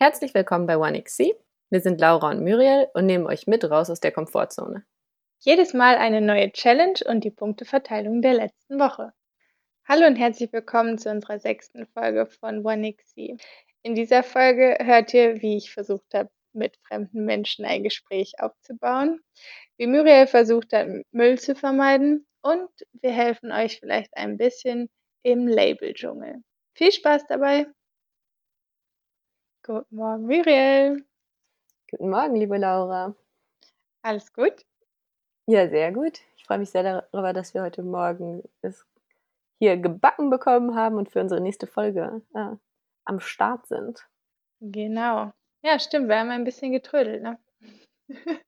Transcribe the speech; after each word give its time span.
Herzlich 0.00 0.32
willkommen 0.32 0.68
bei 0.68 0.78
OneXC. 0.78 1.34
Wir 1.70 1.80
sind 1.80 2.00
Laura 2.00 2.30
und 2.30 2.44
Muriel 2.44 2.86
und 2.94 3.06
nehmen 3.06 3.26
euch 3.26 3.48
mit 3.48 3.68
raus 3.68 3.90
aus 3.90 3.98
der 3.98 4.12
Komfortzone. 4.12 4.84
Jedes 5.40 5.74
Mal 5.74 5.96
eine 5.96 6.20
neue 6.20 6.52
Challenge 6.52 7.00
und 7.06 7.24
die 7.24 7.32
Punkteverteilung 7.32 8.22
der 8.22 8.34
letzten 8.34 8.78
Woche. 8.78 9.12
Hallo 9.88 10.06
und 10.06 10.14
herzlich 10.14 10.52
willkommen 10.52 10.98
zu 10.98 11.10
unserer 11.10 11.40
sechsten 11.40 11.84
Folge 11.84 12.26
von 12.26 12.64
OneXC. 12.64 13.38
In 13.82 13.96
dieser 13.96 14.22
Folge 14.22 14.78
hört 14.80 15.12
ihr, 15.14 15.42
wie 15.42 15.56
ich 15.56 15.72
versucht 15.72 16.14
habe, 16.14 16.30
mit 16.52 16.76
fremden 16.86 17.24
Menschen 17.24 17.64
ein 17.64 17.82
Gespräch 17.82 18.34
aufzubauen, 18.38 19.18
wie 19.78 19.88
Muriel 19.88 20.28
versucht 20.28 20.72
hat, 20.74 20.86
Müll 21.10 21.40
zu 21.40 21.56
vermeiden 21.56 22.24
und 22.40 22.70
wir 22.92 23.10
helfen 23.10 23.50
euch 23.50 23.80
vielleicht 23.80 24.16
ein 24.16 24.36
bisschen 24.36 24.90
im 25.24 25.48
Labeldschungel. 25.48 26.36
Viel 26.74 26.92
Spaß 26.92 27.26
dabei! 27.26 27.66
Guten 29.68 29.96
Morgen, 29.96 30.22
Muriel. 30.22 31.04
Guten 31.90 32.08
Morgen, 32.08 32.36
liebe 32.36 32.56
Laura. 32.56 33.14
Alles 34.00 34.32
gut? 34.32 34.64
Ja, 35.44 35.68
sehr 35.68 35.92
gut. 35.92 36.20
Ich 36.36 36.46
freue 36.46 36.56
mich 36.56 36.70
sehr 36.70 36.82
darüber, 36.82 37.34
dass 37.34 37.52
wir 37.52 37.60
heute 37.60 37.82
Morgen 37.82 38.42
es 38.62 38.86
hier 39.58 39.76
gebacken 39.76 40.30
bekommen 40.30 40.74
haben 40.74 40.96
und 40.96 41.10
für 41.10 41.20
unsere 41.20 41.42
nächste 41.42 41.66
Folge 41.66 42.22
äh, 42.34 42.56
am 43.04 43.20
Start 43.20 43.66
sind. 43.66 44.08
Genau. 44.60 45.34
Ja, 45.62 45.78
stimmt. 45.78 46.08
Wir 46.08 46.18
haben 46.18 46.30
ein 46.30 46.44
bisschen 46.44 46.72
getrödelt, 46.72 47.22
ne? 47.22 47.38
Hm, 48.08 48.38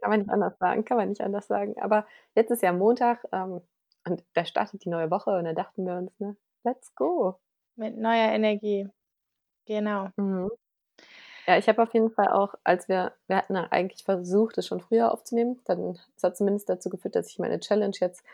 kann 0.00 0.10
man 0.10 0.20
nicht 0.20 0.30
anders 0.30 0.56
sagen, 0.56 0.86
kann 0.86 0.96
man 0.96 1.10
nicht 1.10 1.20
anders 1.20 1.46
sagen. 1.46 1.78
Aber 1.78 2.06
jetzt 2.34 2.50
ist 2.50 2.62
ja 2.62 2.72
Montag 2.72 3.22
ähm, 3.32 3.60
und 4.06 4.24
da 4.32 4.46
startet 4.46 4.82
die 4.86 4.88
neue 4.88 5.10
Woche 5.10 5.36
und 5.36 5.44
da 5.44 5.52
dachten 5.52 5.84
wir 5.84 5.98
uns, 5.98 6.18
ne, 6.20 6.38
let's 6.62 6.94
go. 6.94 7.38
Mit 7.76 7.98
neuer 7.98 8.32
Energie. 8.32 8.88
Genau. 9.66 10.08
Mhm. 10.16 10.50
Ja, 11.46 11.58
ich 11.58 11.68
habe 11.68 11.82
auf 11.82 11.92
jeden 11.92 12.10
Fall 12.10 12.28
auch, 12.28 12.54
als 12.64 12.88
wir, 12.88 13.12
wir 13.26 13.36
hatten 13.36 13.56
eigentlich 13.56 14.02
versucht, 14.04 14.56
es 14.56 14.66
schon 14.66 14.80
früher 14.80 15.12
aufzunehmen, 15.12 15.60
dann 15.66 15.98
es 16.16 16.22
hat 16.22 16.36
zumindest 16.36 16.68
dazu 16.68 16.88
geführt, 16.88 17.16
dass 17.16 17.28
ich 17.28 17.38
meine 17.38 17.60
Challenge 17.60 17.94
jetzt 18.00 18.24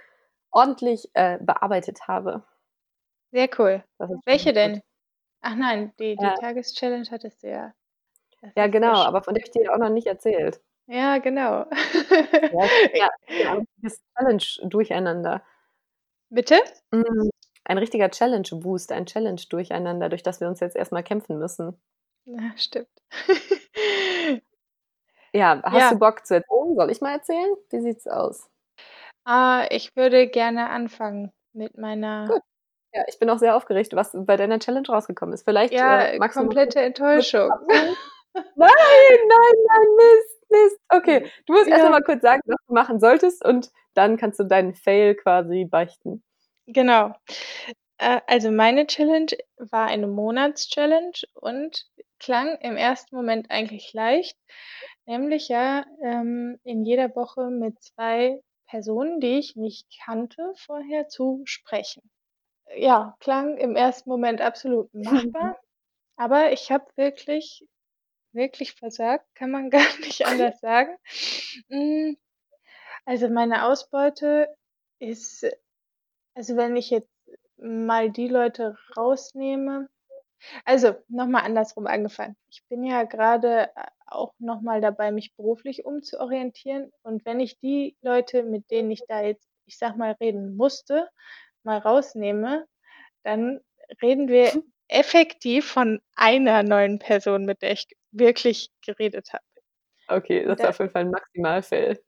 ordentlich 0.52 1.10
äh, 1.14 1.38
bearbeitet 1.40 2.06
habe. 2.06 2.44
Sehr 3.32 3.48
cool. 3.58 3.82
Welche 4.24 4.52
denn? 4.52 4.80
Ach 5.40 5.56
nein, 5.56 5.92
die, 5.98 6.16
die 6.16 6.24
ja. 6.24 6.34
Tageschallenge 6.34 7.10
hattest 7.10 7.42
du 7.42 7.50
ja. 7.50 7.72
Das 8.42 8.52
ja, 8.56 8.66
genau, 8.68 9.02
aber 9.02 9.22
von 9.22 9.34
der 9.34 9.42
habe 9.42 9.48
ich 9.48 9.62
dir 9.62 9.72
auch 9.72 9.78
noch 9.78 9.90
nicht 9.90 10.06
erzählt. 10.06 10.60
Ja, 10.86 11.18
genau. 11.18 11.66
ja, 12.94 13.10
ja, 13.28 13.62
das 13.78 14.00
Challenge-Durcheinander. 14.16 15.42
Bitte? 16.30 16.60
Mhm 16.92 17.30
ein 17.70 17.78
richtiger 17.78 18.10
Challenge-Boost, 18.10 18.90
ein 18.90 19.06
Challenge-Durcheinander, 19.06 20.08
durch 20.08 20.24
das 20.24 20.40
wir 20.40 20.48
uns 20.48 20.58
jetzt 20.58 20.74
erstmal 20.74 21.04
kämpfen 21.04 21.38
müssen. 21.38 21.80
Ja, 22.24 22.50
stimmt. 22.56 22.88
ja, 25.32 25.62
hast 25.62 25.78
ja. 25.78 25.90
du 25.92 25.98
Bock 26.00 26.26
zu 26.26 26.34
erzählen? 26.34 26.74
Soll 26.74 26.90
ich 26.90 27.00
mal 27.00 27.12
erzählen? 27.12 27.54
Wie 27.70 27.80
sieht's 27.80 28.08
aus? 28.08 28.50
Uh, 29.28 29.62
ich 29.70 29.94
würde 29.94 30.26
gerne 30.26 30.68
anfangen 30.70 31.32
mit 31.52 31.78
meiner. 31.78 32.26
Gut. 32.26 32.42
Ja, 32.92 33.04
ich 33.06 33.20
bin 33.20 33.30
auch 33.30 33.38
sehr 33.38 33.54
aufgeregt, 33.54 33.94
was 33.94 34.16
bei 34.18 34.36
deiner 34.36 34.58
Challenge 34.58 34.88
rausgekommen 34.88 35.32
ist. 35.32 35.44
Vielleicht 35.44 35.72
ja, 35.72 36.06
äh, 36.06 36.18
komplette 36.18 36.80
Enttäuschung. 36.80 37.50
nein, 37.68 37.94
nein, 38.56 38.74
nein, 39.28 39.86
Mist, 39.96 40.50
Mist. 40.50 40.80
Okay, 40.88 41.30
du 41.46 41.52
musst 41.52 41.68
ja. 41.68 41.76
erst 41.76 41.88
mal 41.88 42.02
kurz 42.02 42.22
sagen, 42.22 42.42
was 42.46 42.66
du 42.66 42.74
machen 42.74 42.98
solltest 42.98 43.44
und 43.44 43.70
dann 43.94 44.16
kannst 44.16 44.40
du 44.40 44.44
deinen 44.44 44.74
Fail 44.74 45.14
quasi 45.14 45.66
beichten. 45.70 46.24
Genau. 46.72 47.14
Äh, 47.98 48.20
also 48.26 48.50
meine 48.50 48.86
Challenge 48.86 49.32
war 49.58 49.86
eine 49.86 50.06
Monatschallenge 50.06 51.12
und 51.34 51.86
klang 52.18 52.56
im 52.60 52.76
ersten 52.76 53.16
Moment 53.16 53.50
eigentlich 53.50 53.92
leicht, 53.92 54.38
nämlich 55.06 55.48
ja 55.48 55.84
ähm, 56.02 56.60
in 56.64 56.84
jeder 56.84 57.14
Woche 57.16 57.50
mit 57.50 57.82
zwei 57.82 58.40
Personen, 58.68 59.20
die 59.20 59.38
ich 59.38 59.56
nicht 59.56 59.86
kannte 60.04 60.52
vorher, 60.56 61.08
zu 61.08 61.42
sprechen. 61.44 62.08
Ja, 62.76 63.16
klang 63.18 63.56
im 63.56 63.74
ersten 63.74 64.08
Moment 64.08 64.40
absolut 64.40 64.94
machbar, 64.94 65.58
aber 66.16 66.52
ich 66.52 66.70
habe 66.70 66.86
wirklich, 66.94 67.66
wirklich 68.32 68.74
versagt, 68.74 69.26
kann 69.34 69.50
man 69.50 69.70
gar 69.70 69.98
nicht 70.00 70.24
anders 70.26 70.60
sagen. 70.60 70.96
Hm, 71.68 72.16
also 73.04 73.28
meine 73.28 73.64
Ausbeute 73.66 74.48
ist 75.00 75.46
also, 76.40 76.56
wenn 76.56 76.74
ich 76.74 76.88
jetzt 76.88 77.10
mal 77.58 78.10
die 78.10 78.28
Leute 78.28 78.78
rausnehme 78.96 79.88
also, 80.64 80.96
nochmal 81.08 81.44
andersrum 81.44 81.86
angefangen. 81.86 82.36
Ich 82.48 82.62
bin 82.68 82.84
ja 82.84 83.04
gerade 83.04 83.70
äh, 83.76 83.86
auch 84.06 84.32
nochmal 84.38 84.80
dabei, 84.80 85.12
mich 85.12 85.34
beruflich 85.36 85.84
umzuorientieren 85.84 86.90
und 87.02 87.24
wenn 87.26 87.40
ich 87.40 87.58
die 87.58 87.96
Leute, 88.00 88.42
mit 88.42 88.70
denen 88.70 88.90
ich 88.90 89.02
da 89.06 89.22
jetzt, 89.22 89.48
ich 89.66 89.78
sag 89.78 89.96
mal, 89.96 90.12
reden 90.20 90.56
musste, 90.56 91.08
mal 91.62 91.78
rausnehme, 91.78 92.66
dann 93.22 93.60
reden 94.02 94.28
wir 94.28 94.50
effektiv 94.88 95.70
von 95.70 96.00
einer 96.16 96.62
neuen 96.62 96.98
Person, 96.98 97.44
mit 97.44 97.62
der 97.62 97.72
ich 97.72 97.86
wirklich 98.10 98.70
geredet 98.84 99.32
habe. 99.32 99.44
Okay, 100.08 100.44
das 100.44 100.58
ist 100.58 100.66
auf 100.66 100.78
jeden 100.78 100.90
Fall 100.90 101.02
ein 101.02 101.10
Maximalfall. 101.10 102.00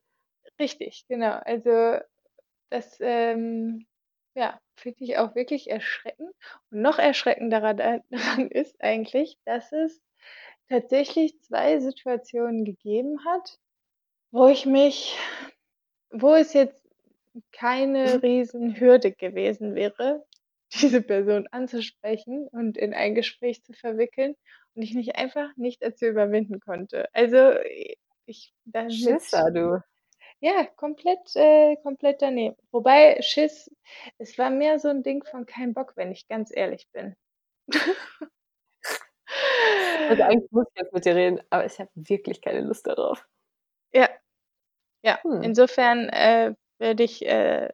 Richtig, 0.59 1.05
genau. 1.07 1.39
Also, 1.45 1.99
das, 2.69 2.97
ähm 2.99 3.85
ja, 4.35 4.59
finde 4.75 5.03
ich 5.03 5.17
auch 5.17 5.35
wirklich 5.35 5.69
erschreckend. 5.69 6.33
Und 6.71 6.81
noch 6.81 6.99
erschreckender 6.99 7.73
daran 8.09 8.49
ist 8.49 8.81
eigentlich, 8.81 9.37
dass 9.45 9.71
es 9.71 10.01
tatsächlich 10.69 11.39
zwei 11.41 11.79
Situationen 11.79 12.65
gegeben 12.65 13.25
hat, 13.25 13.59
wo 14.31 14.47
ich 14.47 14.65
mich 14.65 15.17
wo 16.13 16.35
es 16.35 16.53
jetzt 16.53 16.81
keine 17.51 18.15
mhm. 18.15 18.19
Riesenhürde 18.19 19.11
gewesen 19.11 19.75
wäre, 19.75 20.25
diese 20.73 21.01
Person 21.01 21.47
anzusprechen 21.51 22.47
und 22.47 22.77
in 22.77 22.93
ein 22.93 23.15
Gespräch 23.15 23.63
zu 23.63 23.73
verwickeln 23.73 24.35
und 24.75 24.83
ich 24.83 24.93
mich 24.93 25.15
einfach 25.15 25.49
nicht 25.57 25.83
dazu 25.83 26.05
überwinden 26.05 26.59
konnte. 26.59 27.07
Also, 27.13 27.53
ich 28.25 28.53
damit 28.65 28.93
Schisser, 28.93 29.51
du. 29.51 29.83
Ja, 30.43 30.65
komplett, 30.75 31.35
äh, 31.37 31.77
komplett 31.77 32.21
daneben. 32.21 32.57
Wobei 32.71 33.17
Schiss, 33.21 33.71
es 34.17 34.37
war 34.37 34.49
mehr 34.49 34.77
so 34.77 34.89
ein 34.89 35.01
Ding 35.01 35.23
von 35.23 35.45
kein 35.45 35.73
Bock, 35.73 35.93
wenn 35.95 36.11
ich 36.11 36.27
ganz 36.27 36.51
ehrlich 36.53 36.89
bin. 36.91 37.15
Also 40.09 40.23
eigentlich 40.23 40.51
muss 40.51 40.65
ich 40.73 40.81
jetzt 40.81 40.93
mit 40.93 41.05
dir 41.05 41.15
reden, 41.15 41.39
aber 41.49 41.65
ich 41.65 41.79
habe 41.79 41.89
wirklich 41.95 42.41
keine 42.41 42.61
Lust 42.61 42.85
darauf. 42.85 43.25
Ja. 43.93 44.09
Ja, 45.03 45.19
Hm. 45.23 45.41
insofern, 45.43 46.09
äh, 46.09 46.55
werde 46.77 47.03
ich, 47.03 47.25
äh, 47.25 47.69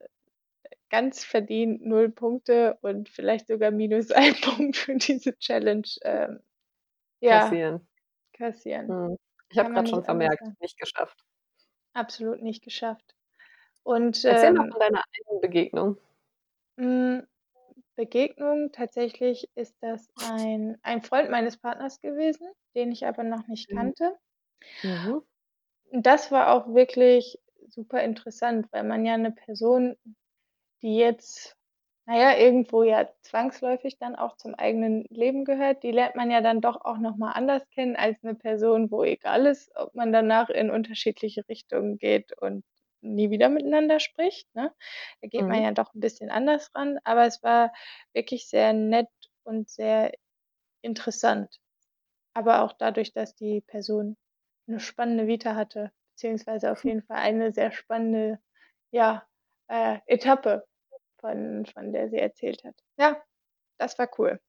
ganz 0.90 1.24
verdient 1.24 1.86
null 1.86 2.09
Punkte 2.09 2.78
und 2.81 3.09
vielleicht 3.09 3.47
sogar 3.47 3.72
minus 3.72 4.12
ein 4.12 4.36
Punkt 4.41 4.78
für 4.78 4.96
diese 4.96 5.38
Challenge, 5.40 5.88
ähm, 6.03 6.40
ja, 7.22 7.41
Kassieren. 7.41 7.88
kassieren. 8.34 8.88
Mhm. 8.88 9.18
Ich 9.51 9.57
habe 9.57 9.74
gerade 9.74 9.90
schon 9.90 10.03
vermerkt, 10.03 10.41
nicht 10.62 10.80
geschafft. 10.80 11.24
Absolut 11.95 12.41
nicht 12.41 12.63
geschafft. 12.63 13.16
Und, 13.83 14.25
Erzähl 14.27 14.51
mal 14.53 14.66
ähm 14.66 14.72
von 14.72 14.79
deiner 14.79 15.03
einen 15.29 15.41
Begegnung. 15.41 15.97
Hm, 16.77 17.27
Begegnung, 17.95 18.72
tatsächlich 18.72 19.50
ist 19.55 19.77
das 19.81 20.09
ein 20.17 20.77
ein 20.83 21.01
Freund 21.03 21.29
meines 21.31 21.57
Partners 21.57 22.01
gewesen, 22.01 22.47
den 22.75 22.91
ich 22.91 23.05
aber 23.07 23.23
noch 23.23 23.47
nicht 23.47 23.69
Mhm. 23.69 23.72
kannte. 23.72 24.17
Mhm. 24.83 25.25
Das 25.91 26.31
war 26.31 26.51
auch 26.53 26.73
wirklich 26.73 27.39
super 27.67 28.03
interessant, 28.03 28.67
weil 28.71 28.83
man 28.83 29.06
ja 29.06 29.16
eine 29.16 29.31
Person, 29.31 29.95
die 30.81 30.97
jetzt, 30.97 31.57
naja, 32.09 32.35
irgendwo 32.39 32.81
ja 32.81 33.07
zwangsläufig 33.21 33.99
dann 33.99 34.15
auch 34.15 34.35
zum 34.35 34.55
eigenen 34.55 35.05
Leben 35.09 35.45
gehört, 35.45 35.83
die 35.83 35.91
lernt 35.91 36.15
man 36.15 36.31
ja 36.31 36.41
dann 36.41 36.59
doch 36.59 36.83
auch 36.83 36.97
noch 36.97 37.17
mal 37.17 37.33
anders 37.33 37.69
kennen 37.69 37.95
als 37.95 38.17
eine 38.23 38.33
Person, 38.33 38.89
wo 38.89 39.03
egal 39.03 39.45
ist, 39.45 39.71
ob 39.75 39.94
man 39.94 40.11
danach 40.11 40.50
in 40.50 40.71
unterschiedliche 40.71 41.47
Richtungen 41.47 42.00
geht 42.00 42.35
und 42.41 42.65
nie 43.01 43.29
wieder 43.29 43.47
miteinander 43.50 44.00
spricht, 44.00 44.47
ne? 44.56 44.73
Da 45.21 45.27
geht 45.27 45.41
man 45.41 45.59
mhm. 45.59 45.63
ja 45.65 45.71
doch 45.71 45.94
ein 45.94 46.00
bisschen 46.00 46.31
anders 46.31 46.71
ran, 46.73 46.97
aber 47.03 47.27
es 47.27 47.44
war 47.44 47.71
wirklich 48.13 48.47
sehr 48.47 48.73
nett 48.73 49.09
und 49.44 49.69
sehr 49.69 50.12
interessant. 50.81 51.59
Aber 52.33 52.63
auch 52.63 52.73
dadurch, 52.73 53.13
dass 53.13 53.35
die 53.35 53.62
Person 53.62 54.17
eine 54.67 54.79
spannende 54.79 55.27
Vita 55.27 55.55
hatte, 55.55 55.91
beziehungsweise 56.15 56.71
auf 56.71 56.83
jeden 56.85 57.03
Fall 57.03 57.17
eine 57.17 57.53
sehr 57.53 57.71
spannende, 57.71 58.39
ja, 58.89 59.27
äh, 59.67 60.00
Etappe, 60.07 60.65
von 61.19 61.66
von 61.66 61.92
der 61.94 62.10
sie 62.10 62.18
erzählt 62.18 62.63
hat. 62.63 62.75
Ja, 62.98 63.21
das 63.77 64.00
war 64.00 64.10
cool. 64.19 64.39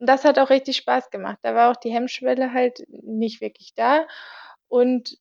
Und 0.00 0.08
das 0.08 0.24
hat 0.24 0.38
auch 0.38 0.50
richtig 0.50 0.76
Spaß 0.78 1.10
gemacht. 1.10 1.38
Da 1.42 1.54
war 1.54 1.70
auch 1.72 1.76
die 1.76 1.92
Hemmschwelle 1.92 2.52
halt 2.52 2.84
nicht 2.88 3.40
wirklich 3.40 3.74
da 3.74 4.06
und 4.68 5.18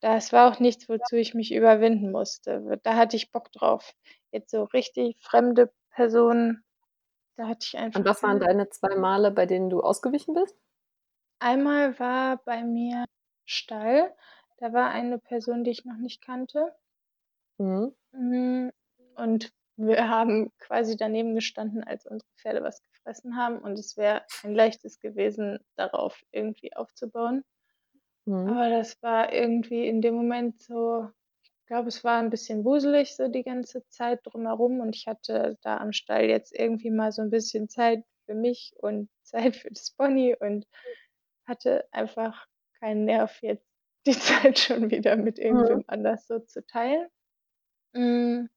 das 0.00 0.32
war 0.32 0.50
auch 0.50 0.60
nichts, 0.60 0.88
wozu 0.88 1.16
ich 1.16 1.34
mich 1.34 1.52
überwinden 1.52 2.10
musste. 2.10 2.78
Da 2.82 2.96
hatte 2.96 3.16
ich 3.16 3.32
Bock 3.32 3.52
drauf. 3.52 3.94
Jetzt 4.32 4.50
so 4.50 4.64
richtig 4.64 5.16
fremde 5.20 5.72
Personen, 5.90 6.64
da 7.36 7.48
hatte 7.48 7.66
ich 7.66 7.78
einfach 7.78 8.00
Und 8.00 8.06
was 8.06 8.22
waren 8.22 8.40
deine 8.40 8.68
zwei 8.70 8.94
Male, 8.96 9.30
bei 9.30 9.46
denen 9.46 9.70
du 9.70 9.80
ausgewichen 9.80 10.34
bist? 10.34 10.56
Einmal 11.38 11.98
war 11.98 12.38
bei 12.44 12.62
mir 12.62 13.04
Stall. 13.46 14.14
Da 14.58 14.72
war 14.72 14.90
eine 14.90 15.18
Person, 15.18 15.64
die 15.64 15.70
ich 15.70 15.84
noch 15.84 15.96
nicht 15.96 16.22
kannte. 16.22 16.74
Mhm. 17.58 17.94
Hm, 18.12 18.70
und 19.16 19.52
wir 19.86 20.08
haben 20.08 20.52
quasi 20.58 20.96
daneben 20.96 21.34
gestanden, 21.34 21.84
als 21.84 22.06
unsere 22.06 22.30
Pferde 22.38 22.62
was 22.62 22.82
gefressen 22.84 23.36
haben 23.36 23.58
und 23.60 23.78
es 23.78 23.96
wäre 23.96 24.24
ein 24.44 24.54
Leichtes 24.54 25.00
gewesen, 25.00 25.58
darauf 25.76 26.22
irgendwie 26.32 26.74
aufzubauen. 26.76 27.44
Mhm. 28.26 28.54
Aber 28.54 28.68
das 28.70 29.00
war 29.02 29.32
irgendwie 29.32 29.86
in 29.86 30.00
dem 30.02 30.14
Moment 30.14 30.60
so 30.62 31.10
ich 31.44 31.66
glaube, 31.72 31.88
es 31.88 32.02
war 32.04 32.20
'n 32.20 32.30
bisschen 32.30 32.64
wuselig 32.64 33.14
so 33.16 33.28
die 33.28 33.44
ganze 33.44 33.86
Zeit 33.88 34.20
drumherum 34.24 34.80
und 34.80 34.96
ich 34.96 35.06
hatte 35.06 35.56
da 35.62 35.76
am 35.78 35.92
Stall 35.92 36.24
jetzt 36.24 36.52
irgendwie 36.58 36.90
mal 36.90 37.12
so 37.12 37.22
'n 37.22 37.30
bisschen 37.30 37.68
Zeit 37.68 38.04
für 38.26 38.34
mich 38.34 38.74
und 38.78 39.08
Zeit 39.22 39.56
für 39.56 39.70
das 39.70 39.92
Pony 39.92 40.36
und 40.38 40.66
hatte 41.46 41.86
einfach 41.92 42.46
keinen 42.80 43.04
Nerv, 43.06 43.40
jetzt 43.42 43.68
die 44.06 44.12
Zeit 44.18 44.58
schon 44.58 44.90
wieder 44.90 45.16
mit 45.16 45.38
Mhm. 45.48 45.80
irgendwem 45.80 45.84
anders 45.88 46.26
so 46.26 46.40
zu 46.40 46.64
teilen. 46.66 47.08
Hm, 47.94 48.48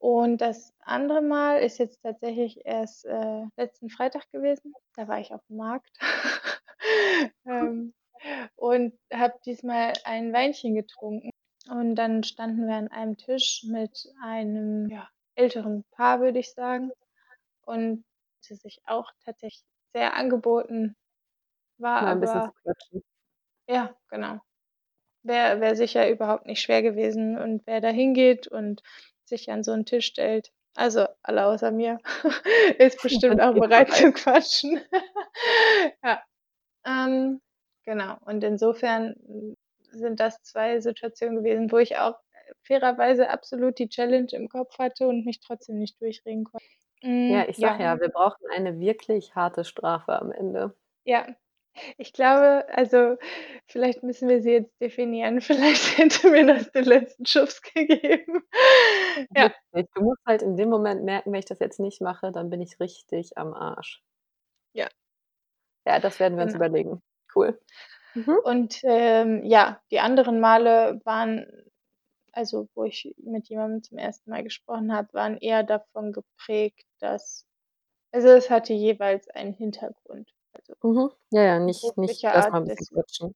und 0.00 0.38
das 0.40 0.74
andere 0.80 1.22
Mal 1.22 1.58
ist 1.62 1.78
jetzt 1.78 2.02
tatsächlich 2.02 2.66
erst, 2.66 3.06
äh, 3.06 3.44
letzten 3.56 3.90
Freitag 3.90 4.30
gewesen. 4.32 4.74
Da 4.96 5.08
war 5.08 5.20
ich 5.20 5.32
auf'm 5.34 5.42
Markt, 5.56 5.92
ähm, 7.46 7.94
und 8.56 8.94
habe 9.12 9.34
diesmal 9.46 9.94
ein 10.04 10.32
Weinchen 10.34 10.74
getrunken 10.76 11.30
und 11.70 11.96
dann 11.96 12.24
standen 12.24 12.66
wir 12.68 12.76
an 12.76 12.88
einem 12.88 13.16
Tisch 13.18 13.64
mit 13.68 14.08
einem, 14.22 14.88
ja, 14.90 15.08
älteren 15.36 15.84
Paar, 15.92 16.20
würde 16.20 16.40
ich 16.40 16.52
sagen. 16.54 16.92
Und 17.62 18.04
hatte 18.44 18.56
sich 18.56 18.82
auch 18.86 19.10
tatsächlich 19.24 19.64
sehr 19.94 20.16
angeboten, 20.16 20.96
war 21.78 22.00
Mal 22.00 22.12
'n 22.14 22.20
bisschen 22.20 22.40
aber 22.40 22.42
zu 22.42 22.52
quatschen. 22.62 23.02
Ja, 23.68 23.94
genau. 24.08 24.40
Wäre 25.24 25.60
wäre 25.60 25.76
sicher 25.76 26.08
überhaupt 26.10 26.46
nicht 26.46 26.62
schwer 26.62 26.82
gewesen 26.82 27.36
und 27.38 27.66
wer 27.66 27.80
da 27.82 27.88
hingeht 27.90 28.48
und 28.48 28.82
sich 29.30 29.50
an 29.50 29.64
so 29.64 29.72
'n 29.72 29.86
Tisch 29.86 30.06
stellt 30.08 30.52
also, 30.76 31.06
alle 31.24 31.46
außer 31.46 31.72
mir, 31.72 31.98
ist 32.78 33.02
bestimmt 33.02 33.40
auch 33.42 33.58
bereit 33.58 33.92
zu 33.94 34.12
quatschen. 34.12 34.80
Ja, 36.04 36.22
ähm, 36.86 37.40
genau. 37.84 38.16
Und 38.26 38.44
insofern, 38.44 39.14
sind 39.92 40.20
das 40.20 40.42
2 40.42 40.80
Situationen 40.80 41.38
gewesen, 41.38 41.72
wo 41.72 41.78
ich 41.78 41.98
auch, 41.98 42.16
fairerweise 42.62 43.30
absolut 43.30 43.78
die 43.80 43.88
Challenge 43.90 44.28
im 44.32 44.48
Kopf 44.50 44.78
hatte 44.78 45.08
und 45.08 45.26
mich 45.26 45.40
trotzdem 45.40 45.78
nicht 45.78 46.00
durchringen 46.02 46.44
konnte. 46.44 46.64
Ja, 47.28 47.44
Hm, 47.44 47.48
ich 47.48 47.58
sage 47.58 47.82
ja. 47.82 47.84
ja, 47.84 47.98
wir 48.00 48.10
brauchen 48.10 48.44
eine 48.54 48.78
wirklich 48.80 49.34
harte 49.34 49.64
Strafe 49.64 50.20
am 50.20 50.32
Ende. 50.32 50.74
Ja, 51.06 51.26
ich 51.98 52.12
glaube 52.12 52.66
also, 52.72 53.16
vielleicht 53.66 54.02
müssen 54.02 54.28
wir 54.28 54.42
sie 54.42 54.52
jetzt 54.52 54.80
definieren. 54.80 55.40
Vielleicht 55.40 55.98
hätte 55.98 56.30
mir 56.30 56.46
das 56.46 56.70
den 56.72 56.84
letzten 56.84 57.26
Schubs 57.26 57.62
gegeben. 57.62 58.42
Ja. 59.34 59.50
Du 59.94 60.02
musst 60.02 60.20
halt 60.26 60.42
in 60.42 60.56
dem 60.56 60.68
Moment 60.70 61.04
merken: 61.04 61.32
„Wenn 61.32 61.38
ich 61.40 61.44
das 61.46 61.60
jetzt 61.60 61.80
nicht 61.80 62.00
mache, 62.00 62.32
dann 62.32 62.50
bin 62.50 62.60
ich 62.60 62.80
richtig 62.80 63.38
am 63.38 63.54
Arsch.“ 63.54 64.00
Ja. 64.74 64.90
Ja, 65.86 65.98
das 66.00 66.20
werden 66.20 66.36
wir 66.36 66.44
uns 66.44 66.54
Genau. 66.54 66.54
überlegen. 66.54 67.02
Cool. 67.34 67.58
Mhm. 68.16 68.40
Und, 68.42 68.80
ähm, 68.84 69.44
ja, 69.44 69.80
die 69.90 70.00
anderen 70.00 70.40
Male 70.40 71.00
waren 71.04 71.46
also, 72.32 72.68
wo 72.74 72.84
ich 72.84 73.14
mit 73.18 73.48
jemandem 73.48 73.82
zum 73.82 73.98
1. 73.98 74.30
Mal 74.30 74.44
gesprochen 74.44 74.94
habe, 74.94 75.12
waren 75.14 75.38
eher 75.38 75.64
davon 75.64 76.12
geprägt, 76.12 76.86
dass 77.00 77.46
also, 78.12 78.28
es 78.30 78.50
hatte 78.50 78.74
jeweils 78.74 79.28
einen 79.30 79.54
Hintergrund, 79.54 80.32
Mhm. 80.82 81.10
Ja, 81.30 81.42
ja, 81.42 81.58
nicht 81.58 81.96
nicht 81.96 82.26
Art, 82.32 82.52
mal 82.52 82.60
'n 82.60 82.66
bisschen 82.66 82.86
des 82.86 82.90
quatschen. 82.92 83.34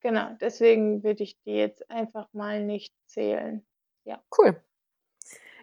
genau, 0.00 0.34
deswegen 0.40 1.02
würde 1.02 1.22
ich 1.24 1.40
die 1.42 1.52
jetzt 1.52 1.90
einfach 1.90 2.28
mal 2.32 2.62
nicht 2.64 2.94
zählen. 3.06 3.66
Ja. 4.04 4.22
Cool. 4.30 4.54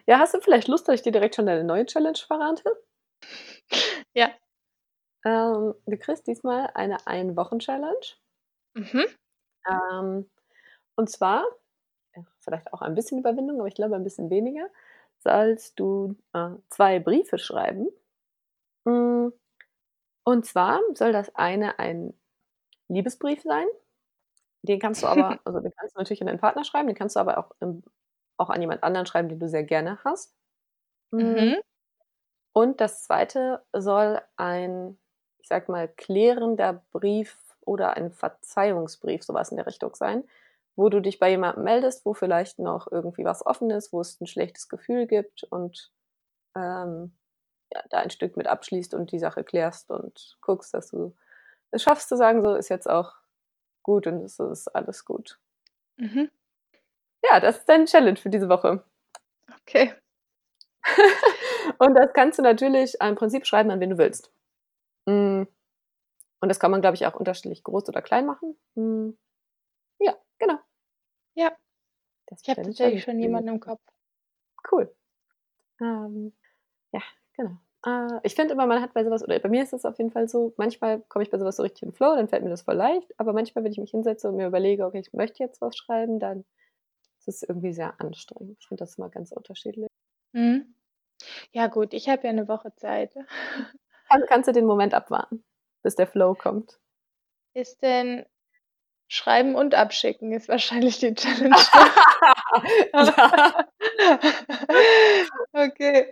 Ja, 0.06 0.18
hast 0.18 0.34
du 0.34 0.40
vielleicht 0.40 0.68
Lust, 0.68 0.86
dass 0.88 0.96
ich 0.96 1.02
dir 1.02 1.10
direkt 1.12 1.34
schon 1.34 1.46
deine 1.46 1.64
neue 1.64 1.86
Challenge 1.86 2.18
verrate? 2.26 2.62
Ja. 4.14 4.32
Ähm, 5.24 5.74
du 5.86 5.98
kriegst 5.98 6.28
diesmal 6.28 6.70
eine 6.74 7.06
Ein-Wochen-Challenge. 7.08 8.06
Mhm. 8.74 9.06
Ähm, 9.68 10.30
und 10.96 11.10
zwar, 11.10 11.44
ja, 12.16 12.24
vielleicht 12.40 12.72
auch 12.74 12.82
ein 12.82 12.94
bisschen 12.96 13.20
Überwindung, 13.20 13.60
aber 13.60 13.68
ich 13.68 13.74
glaube 13.74 13.96
ein 13.96 14.04
bisschen 14.04 14.30
weniger, 14.30 14.68
sollst 15.20 15.80
du, 15.80 16.16
äh, 16.34 16.50
2 16.70 17.00
Briefe 17.00 17.38
schreiben. 17.38 17.88
Hm, 18.86 19.32
und 20.24 20.46
zwar 20.46 20.80
soll 20.94 21.12
das 21.12 21.34
eine 21.36 21.78
ein 21.78 22.14
Liebesbrief 22.88 23.42
sein. 23.42 23.66
Den 24.62 24.80
kannst 24.80 25.02
du 25.04 25.08
aber 25.08 25.40
also, 25.46 25.60
den 25.60 25.72
kannst 25.78 25.96
du 25.96 26.00
natürlich 26.00 26.22
an 26.22 26.28
deinen 26.28 26.40
Partner 26.40 26.64
schreiben, 26.64 26.88
den 26.88 26.96
kannst 26.96 27.16
du 27.16 27.20
aber 27.20 27.38
auch, 27.38 27.52
ähm 27.62 27.82
auch 28.38 28.50
an 28.50 28.60
jemand 28.62 28.82
anderen 28.84 29.06
schreiben, 29.06 29.28
den 29.30 29.40
du 29.40 29.48
sehr 29.48 29.64
gerne 29.64 29.98
hast. 30.04 30.34
Hm 31.12 31.52
Mhm. 31.52 31.62
und 32.54 32.80
das 32.80 33.02
2. 33.04 33.60
soll 33.72 34.20
ein, 34.36 34.98
ich 35.38 35.48
sage 35.48 35.70
mal, 35.72 35.88
klärender 35.88 36.82
Brief 36.92 37.38
oder 37.62 37.96
ein 37.96 38.12
Verzeihungsbrief, 38.12 39.22
so 39.24 39.34
was 39.34 39.50
in 39.50 39.56
der 39.56 39.66
Richtung 39.66 39.94
sein, 39.94 40.24
wo 40.76 40.88
du 40.88 41.00
dich 41.00 41.18
bei 41.18 41.30
jemandem 41.30 41.64
meldest, 41.64 42.04
wo 42.06 42.14
vielleicht 42.14 42.58
noch 42.58 42.90
irgendwie 42.90 43.24
was 43.24 43.44
offen 43.46 43.70
ist, 43.70 43.92
wo 43.92 44.00
es 44.00 44.20
'n 44.20 44.26
schlechtes 44.26 44.68
Gefühl 44.68 45.06
gibt 45.06 45.44
und, 45.44 45.92
ähm, 46.56 47.12
ja, 47.72 47.82
da 47.90 47.98
ein 47.98 48.10
Stück 48.10 48.36
mit 48.36 48.46
abschließt 48.46 48.94
und 48.94 49.12
die 49.12 49.18
Sache 49.18 49.44
klärst 49.44 49.90
und 49.90 50.36
guckst, 50.40 50.74
dass 50.74 50.88
du 50.90 51.14
es 51.70 51.82
schaffst 51.82 52.08
zu 52.08 52.16
sagen: 52.16 52.42
„So, 52.42 52.54
ist 52.54 52.68
jetzt 52.68 52.88
auch 52.90 53.14
gut 53.82 54.06
und 54.06 54.22
es 54.24 54.38
ist 54.40 54.68
alles 54.68 55.04
gut.“ 55.04 55.38
Mhm. 55.98 56.30
Ja, 57.30 57.40
das 57.40 57.58
ist 57.58 57.68
deine 57.68 57.84
Challenge 57.86 58.16
für 58.16 58.30
diese 58.30 58.48
Woche. 58.48 58.84
Okay. 59.62 59.94
Und 61.78 61.94
das 61.94 62.12
kannst 62.12 62.38
du 62.38 62.42
natürlich 62.42 62.96
im 63.00 63.14
Prinzip 63.14 63.46
schreiben, 63.46 63.70
an 63.70 63.80
wen 63.80 63.90
du 63.90 63.98
willst. 63.98 64.32
Hm, 65.08 65.46
und 66.40 66.48
das 66.48 66.60
kann 66.60 66.70
man, 66.72 66.80
glaube 66.80 66.96
ich, 66.96 67.06
auch 67.06 67.14
unterschiedlich 67.14 67.62
groß 67.62 67.88
oder 67.88 68.02
klein 68.02 68.26
machen. 68.26 68.58
Hm, 68.74 69.16
ja, 70.00 70.16
genau. 70.38 70.58
Ja. 71.34 71.52
Das 72.26 72.42
Ich 72.42 72.50
habe 72.50 72.62
tatsächlich 72.62 73.04
schon 73.04 73.18
jemanden 73.18 73.48
im. 73.48 73.60
Kopf. 73.60 73.80
Cool. 74.70 74.94
Ähm, 75.80 76.32
ja, 76.92 77.02
genau. 77.36 77.50
Äh, 77.84 78.20
ich 78.24 78.34
finde 78.34 78.54
immer, 78.54 78.66
man 78.66 78.80
hat 78.82 78.94
bei 78.94 79.04
so 79.04 79.10
was 79.10 79.22
oder 79.24 79.38
bei 79.38 79.48
mir 79.48 79.62
ist 79.62 79.72
es 79.72 79.84
auf 79.84 79.98
jeden 79.98 80.10
Fall 80.10 80.28
so, 80.28 80.52
manchmal 80.56 81.00
komme 81.08 81.24
ich 81.24 81.30
bei 81.30 81.38
so 81.38 81.44
was 81.44 81.56
so 81.56 81.62
richtig 81.62 81.82
in 81.82 81.90
den 81.90 81.94
Flow, 81.94 82.14
dann 82.16 82.28
fällt 82.28 82.42
mir 82.44 82.50
das 82.50 82.62
voll 82.62 82.74
leicht, 82.76 83.08
aber 83.18 83.32
manchmal, 83.32 83.64
wenn 83.64 83.72
ich 83.72 83.78
mich 83.78 83.90
hinsetze 83.90 84.28
und 84.28 84.36
mir 84.36 84.46
überlege: 84.46 84.84
„Okay, 84.86 85.00
ich 85.00 85.12
möchte 85.12 85.42
jetzt 85.42 85.60
was 85.60 85.76
schreiben“, 85.76 86.18
dann 86.20 86.44
ist 87.20 87.28
es 87.28 87.42
irgendwie 87.44 87.72
sehr 87.74 88.00
anstrengend. 88.00 88.56
Ich 88.60 88.68
finde 88.68 88.82
das 88.84 88.98
immer 88.98 89.10
ganz 89.10 89.32
unterschiedlich. 89.32 89.88
Mhm. 90.32 90.74
Ja 91.52 91.68
gut, 91.68 91.94
ich 91.94 92.08
habe 92.10 92.26
ja 92.28 92.32
'ne 92.34 92.48
Woche 92.48 92.74
Zeit. 92.76 93.14
Kann 94.10 94.22
kannst 94.28 94.48
du 94.48 94.52
den 94.52 94.66
Moment 94.66 94.94
abwarten, 94.94 95.44
bis 95.82 95.96
der 95.96 96.06
Flow 96.08 96.34
kommt? 96.34 96.80
Ist 97.54 97.82
denn 97.82 98.24
schreiben 99.08 99.54
und 99.56 99.74
abschicken 99.76 100.32
ist 100.32 100.48
wahrscheinlich 100.48 100.98
die 101.00 101.14
Challenge. 101.16 101.56
Okay. 105.54 106.11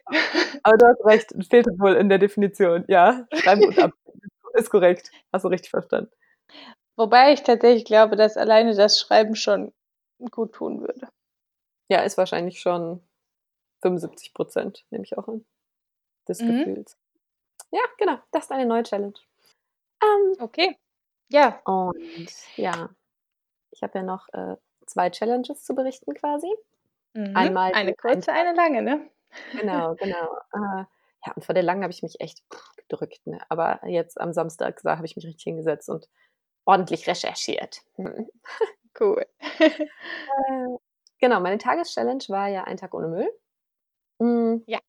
Aber 0.70 0.78
du 0.78 0.86
hast 0.86 1.04
recht, 1.04 1.34
fehlt 1.50 1.66
wohl 1.80 1.94
in 1.94 2.08
der 2.08 2.18
Definition. 2.18 2.84
Ja, 2.86 3.26
schreiben 3.34 3.64
und 3.64 3.76
abschicken 3.78 4.20
ist 4.54 4.70
korrekt. 4.70 5.10
Hast 5.32 5.44
du 5.44 5.48
richtig 5.48 5.70
verstanden. 5.70 6.12
Wobei 6.96 7.32
ich 7.32 7.42
tatsächlich 7.42 7.84
glaube, 7.84 8.14
dass 8.14 8.36
alleine 8.36 8.74
das 8.74 9.00
Schreiben 9.00 9.34
schon 9.34 9.72
gut 10.30 10.52
tun 10.52 10.80
würde. 10.80 11.08
Ja, 11.90 12.02
ist 12.02 12.18
wahrscheinlich 12.18 12.60
schon 12.60 13.02
75 13.82 14.32
%, 14.34 14.84
nehme 14.90 15.02
ich 15.04 15.18
auch 15.18 15.26
an, 15.26 15.44
des 16.28 16.40
Mhm. 16.40 16.58
Gefühls. 16.58 16.96
Ja, 17.72 17.80
genau, 17.98 18.18
das 18.30 18.44
ist 18.44 18.50
deine 18.50 18.66
neue 18.66 18.82
Challenge. 18.84 19.14
Ähm 20.02 20.34
Okay, 20.38 20.76
ja. 21.32 21.60
und 21.64 22.30
ja, 22.56 22.90
ich 23.72 23.82
habe 23.82 23.98
ja 23.98 24.04
noch, 24.04 24.28
äh, 24.32 24.56
2 24.86 25.10
Challenges 25.10 25.64
zu 25.64 25.74
berichten 25.74 26.14
quasi. 26.14 26.48
Mhm. 27.14 27.36
Einmal 27.36 27.72
Eine 27.72 27.94
kurze, 27.94 28.32
eine 28.32 28.54
lange, 28.54 28.82
ne? 28.82 29.10
Genau, 29.54 29.94
genau. 29.96 30.36
Äh, 30.52 30.84
ja, 31.26 31.32
und 31.36 31.44
vor 31.44 31.54
der 31.54 31.62
langen 31.64 31.82
habe 31.82 31.92
ich 31.92 32.02
mich 32.02 32.20
echt 32.20 32.42
gedrückt, 32.76 33.26
ne? 33.26 33.40
Aber 33.48 33.80
jetzt 33.86 34.20
am 34.20 34.32
Samstag, 34.32 34.80
habe 34.84 35.06
ich 35.06 35.16
mich 35.16 35.26
richtig 35.26 35.44
hingesetzt 35.44 35.88
und 35.90 36.08
ordentlich 36.66 37.06
recherchiert. 37.08 37.82
Mhm. 37.98 38.28
Cool. 39.00 39.26
Äh, 40.50 40.78
genau, 41.20 41.40
meine 41.40 41.58
Tageschallenge 41.58 42.24
war 42.28 42.48
ja 42.48 42.64
ein 42.64 42.76
Tag 42.78 42.94
ohne 42.94 43.08
Müll. 43.08 43.30
Hm 44.20 44.66
Ja. 44.68 44.80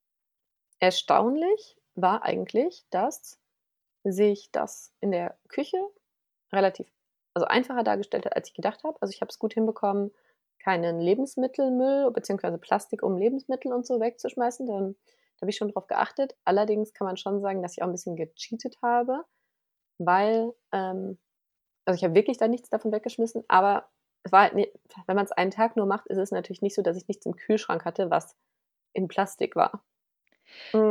erstaunlich 0.81 1.77
war 1.95 2.23
eigentlich, 2.23 2.85
dass 2.89 3.39
sich 4.03 4.51
das 4.51 4.93
in 5.01 5.11
der 5.11 5.37
Küche 5.49 5.77
relativ 6.53 6.87
also, 7.35 7.47
einfacher 7.47 7.83
dargestellt 7.83 8.25
hat, 8.25 8.35
als 8.35 8.49
ich 8.49 8.55
gedacht 8.55 8.83
habe. 8.83 8.97
Also, 9.01 9.13
ich 9.13 9.21
habe 9.21 9.29
es 9.29 9.39
gut 9.39 9.53
hinbekommen, 9.55 10.11
keinen 10.63 10.99
Lebensmittelmüll 11.01 12.11
beziehungsweise 12.11 12.57
Plastik, 12.59 13.03
um 13.03 13.17
Lebensmittel 13.17 13.73
und 13.73 13.85
so 13.87 13.99
wegzuschmeißen. 13.99 14.67
Dann 14.67 14.95
da 15.37 15.43
habe 15.45 15.51
ich 15.51 15.57
schon 15.57 15.69
drauf 15.71 15.87
geachtet. 15.87 16.35
Allerdings 16.45 16.93
kann 16.93 17.07
man 17.07 17.17
schon 17.17 17.41
sagen, 17.41 17.61
dass 17.63 17.73
ich 17.73 17.83
auch 17.83 17.87
'n 17.87 17.91
bisschen 17.93 18.15
gecheatet 18.15 18.77
habe, 18.83 19.23
weil, 19.99 20.53
ähm 20.73 21.19
Also, 21.85 21.97
ich 21.97 22.03
habe 22.05 22.15
wirklich 22.15 22.37
da 22.37 22.47
nichts 22.49 22.69
davon 22.69 22.91
weggeschmissen, 22.93 23.43
aber 23.49 23.89
es 24.23 24.31
war 24.33 24.43
halt 24.43 24.55
ne 24.55 24.71
wenn 25.07 25.15
man's 25.17 25.31
einen 25.33 25.51
Tag 25.51 25.75
nur 25.77 25.85
macht, 25.87 26.07
ist 26.07 26.17
es 26.19 26.31
natürlich 26.31 26.61
nicht 26.63 26.75
so, 26.75 26.81
dass 26.83 26.97
ich 26.97 27.07
nichts 27.09 27.25
im 27.27 27.35
Kühlschrank 27.37 27.85
hatte, 27.85 28.09
was 28.11 28.37
in 28.93 29.07
Plastik 29.09 29.55
war. 29.57 29.83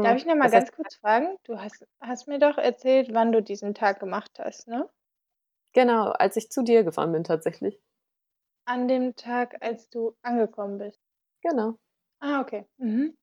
Darf 0.02 0.14
Hm, 0.14 0.18
ich 0.18 0.26
noch 0.26 0.34
mal 0.36 0.48
das 0.48 0.54
heißt 0.54 0.68
ganz 0.68 0.72
kurz 0.72 0.96
fragen? 0.96 1.38
Du 1.44 1.58
hast 1.58 1.86
hast 2.00 2.28
mir 2.28 2.38
doch 2.38 2.58
erzählt, 2.58 3.14
wann 3.14 3.32
du 3.32 3.40
diesen 3.42 3.72
Tag 3.74 3.98
gemacht 3.98 4.38
hast, 4.38 4.68
ne? 4.68 4.90
Genau, 5.72 6.10
als 6.12 6.36
ich 6.36 6.48
zu 6.52 6.62
dir 6.62 6.84
gefahren 6.84 7.10
bin 7.10 7.24
tatsächlich. 7.24 7.80
An 8.70 8.86
dem 8.86 9.16
Tag, 9.16 9.56
als 9.62 9.90
du 9.90 10.14
angekommen 10.22 10.78
bist? 10.78 11.00
Genau. 11.42 11.76
Ah, 12.22 12.40
okay. 12.42 12.66
Mhm. 12.78 13.14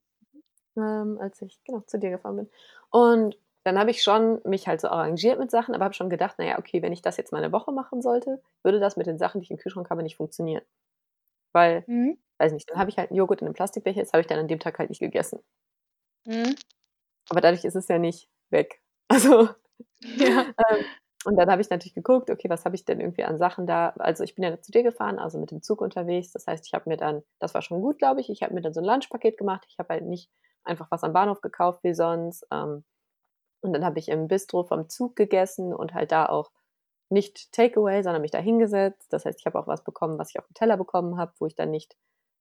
Ähm, 0.76 1.18
als 1.20 1.40
ich, 1.42 1.60
genau, 1.64 1.80
zu 1.80 1.98
dir 1.98 2.10
gefahren 2.10 2.36
bin. 2.36 2.50
Und 2.90 3.38
dann 3.64 3.78
habe 3.78 3.90
ich 3.90 4.02
schon 4.02 4.40
mich 4.44 4.66
halt 4.68 4.80
so 4.80 4.88
arrangiert 4.88 5.38
mit 5.38 5.50
Sachen, 5.50 5.74
aber 5.74 5.84
habe 5.84 5.94
schon 5.94 6.10
gedacht: 6.10 6.36
„Na 6.38 6.44
ja, 6.46 6.58
okay, 6.58 6.82
wenn 6.82 6.92
ich 6.92 7.02
das 7.02 7.16
jetzt 7.16 7.32
mal 7.32 7.40
'ne 7.40 7.52
Woche 7.52 7.72
machen 7.72 8.02
sollte, 8.02 8.42
würde 8.62 8.80
das 8.80 8.96
mit 8.96 9.06
den 9.06 9.18
Sachen, 9.18 9.40
die 9.40 9.44
ich 9.46 9.50
im 9.50 9.56
Kühlschrank 9.58 9.90
habe, 9.90 10.02
nicht 10.02 10.16
funktionieren.“ 10.16 10.62
Weil, 11.52 11.88
Mhm. 11.88 12.18
weiß 12.38 12.52
nicht, 12.52 12.70
dann 12.70 12.78
habe 12.78 12.90
ich 12.90 12.98
halt 12.98 13.10
'n 13.12 13.16
Joghurt 13.16 13.42
in 13.42 13.46
'nem 13.48 13.54
Plastikbecher, 13.54 14.00
das 14.02 14.12
habe 14.14 14.22
ich 14.22 14.26
dann 14.28 14.38
an 14.40 14.48
dem 14.48 14.60
Tag 14.60 14.78
halt 14.80 14.90
nicht 14.90 15.00
gegessen. 15.00 15.40
Mhm. 16.26 16.58
Aber 17.30 17.40
dadurch 17.40 17.64
ist 17.64 17.76
es 17.76 17.88
ja 17.88 17.98
nicht 17.98 18.28
weg. 18.50 18.80
Also, 19.10 19.48
Ja. 20.00 20.48
ähm, 20.70 20.86
und 21.28 21.36
dann 21.36 21.50
habe 21.50 21.62
ich 21.62 21.70
natürlich 21.70 21.94
geguckt: 21.94 22.30
„Okay, 22.30 22.50
was 22.50 22.64
habe 22.64 22.76
ich 22.76 22.84
denn 22.86 23.00
irgendwie 23.00 23.24
an 23.24 23.38
Sachen 23.38 23.66
da?“ 23.66 23.90
Also, 23.98 24.24
ich 24.24 24.34
bin 24.34 24.44
ja 24.44 24.60
zu 24.62 24.72
dir 24.72 24.82
gefahren, 24.84 25.18
also 25.20 25.38
mit 25.38 25.50
dem 25.52 25.62
Zug 25.62 25.80
unterwegs. 25.82 26.32
Das 26.32 26.46
heißt, 26.46 26.66
ich 26.66 26.74
habe 26.74 26.88
mir 26.90 26.96
dann 26.98 27.22
das 27.40 27.54
war 27.54 27.62
schon 27.62 27.82
gut, 27.82 27.98
glaube 27.98 28.20
ich. 28.22 28.30
Ich 28.30 28.42
habe 28.42 28.54
mir 28.54 28.62
dann 28.62 28.74
so 28.74 28.80
'n 28.80 28.86
Lunchpaket 28.86 29.38
gemacht. 29.38 29.66
Ich 29.68 29.78
habe 29.78 29.94
halt 29.94 30.04
nicht 30.06 30.30
einfach 30.64 30.90
was 30.90 31.04
am 31.04 31.12
Bahnhof 31.14 31.40
gekauft 31.42 31.80
wie 31.84 31.94
sonst. 31.94 32.46
Ähm, 32.52 32.84
und 33.62 33.72
dann 33.72 33.84
habe 33.84 33.98
ich 33.98 34.08
im 34.08 34.28
Bistro 34.28 34.64
vom 34.64 34.88
Zug 34.88 35.16
gegessen 35.16 35.74
und 35.74 35.94
halt 35.94 36.12
da 36.12 36.26
auch 36.26 36.50
nicht 37.10 37.52
Takeaway, 37.52 38.02
sondern 38.02 38.22
mich 38.22 38.30
da 38.32 38.38
hingesetzt. 38.38 39.12
Das 39.12 39.24
heißt, 39.24 39.40
ich 39.40 39.46
habe 39.46 39.58
auch 39.58 39.66
was 39.66 39.84
bekommen, 39.84 40.18
was 40.18 40.30
ich 40.30 40.38
aufm 40.40 40.54
Teller 40.54 40.76
bekommen 40.76 41.18
habe, 41.18 41.32
wo 41.40 41.46
ich 41.46 41.54
dann 41.56 41.70
nicht, 41.70 41.96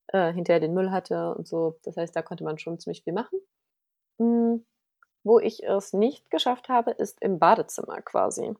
äh, 0.10 0.34
hinterher 0.34 0.60
den 0.62 0.74
Müll 0.76 0.92
hatte 0.92 1.36
und 1.36 1.48
so. 1.48 1.80
Das 1.84 1.98
heißt, 1.98 2.16
da 2.16 2.22
konnte 2.24 2.44
man 2.46 2.60
schon 2.60 2.80
ziemlich 2.80 3.04
viel 3.04 3.14
machen. 3.14 3.40
Hm, 4.20 4.66
wo 5.24 5.40
ich 5.40 5.64
es 5.66 5.94
nicht 5.94 6.30
geschafft 6.32 6.70
habe, 6.70 6.92
ist 6.92 7.22
im 7.22 7.40
Badezimmer 7.40 8.02
quasi. 8.04 8.56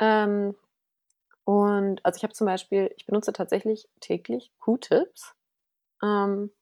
Ähm, 0.00 0.56
und 1.44 2.04
also, 2.04 2.18
ich 2.18 2.22
habe 2.24 2.34
zum 2.34 2.46
Beispiel 2.46 2.92
ich 2.96 3.06
benutze 3.06 3.32
tatsächlich 3.32 3.88
täglich 4.00 4.52
Q-Tips, 4.60 5.34
ähm, 6.02 6.52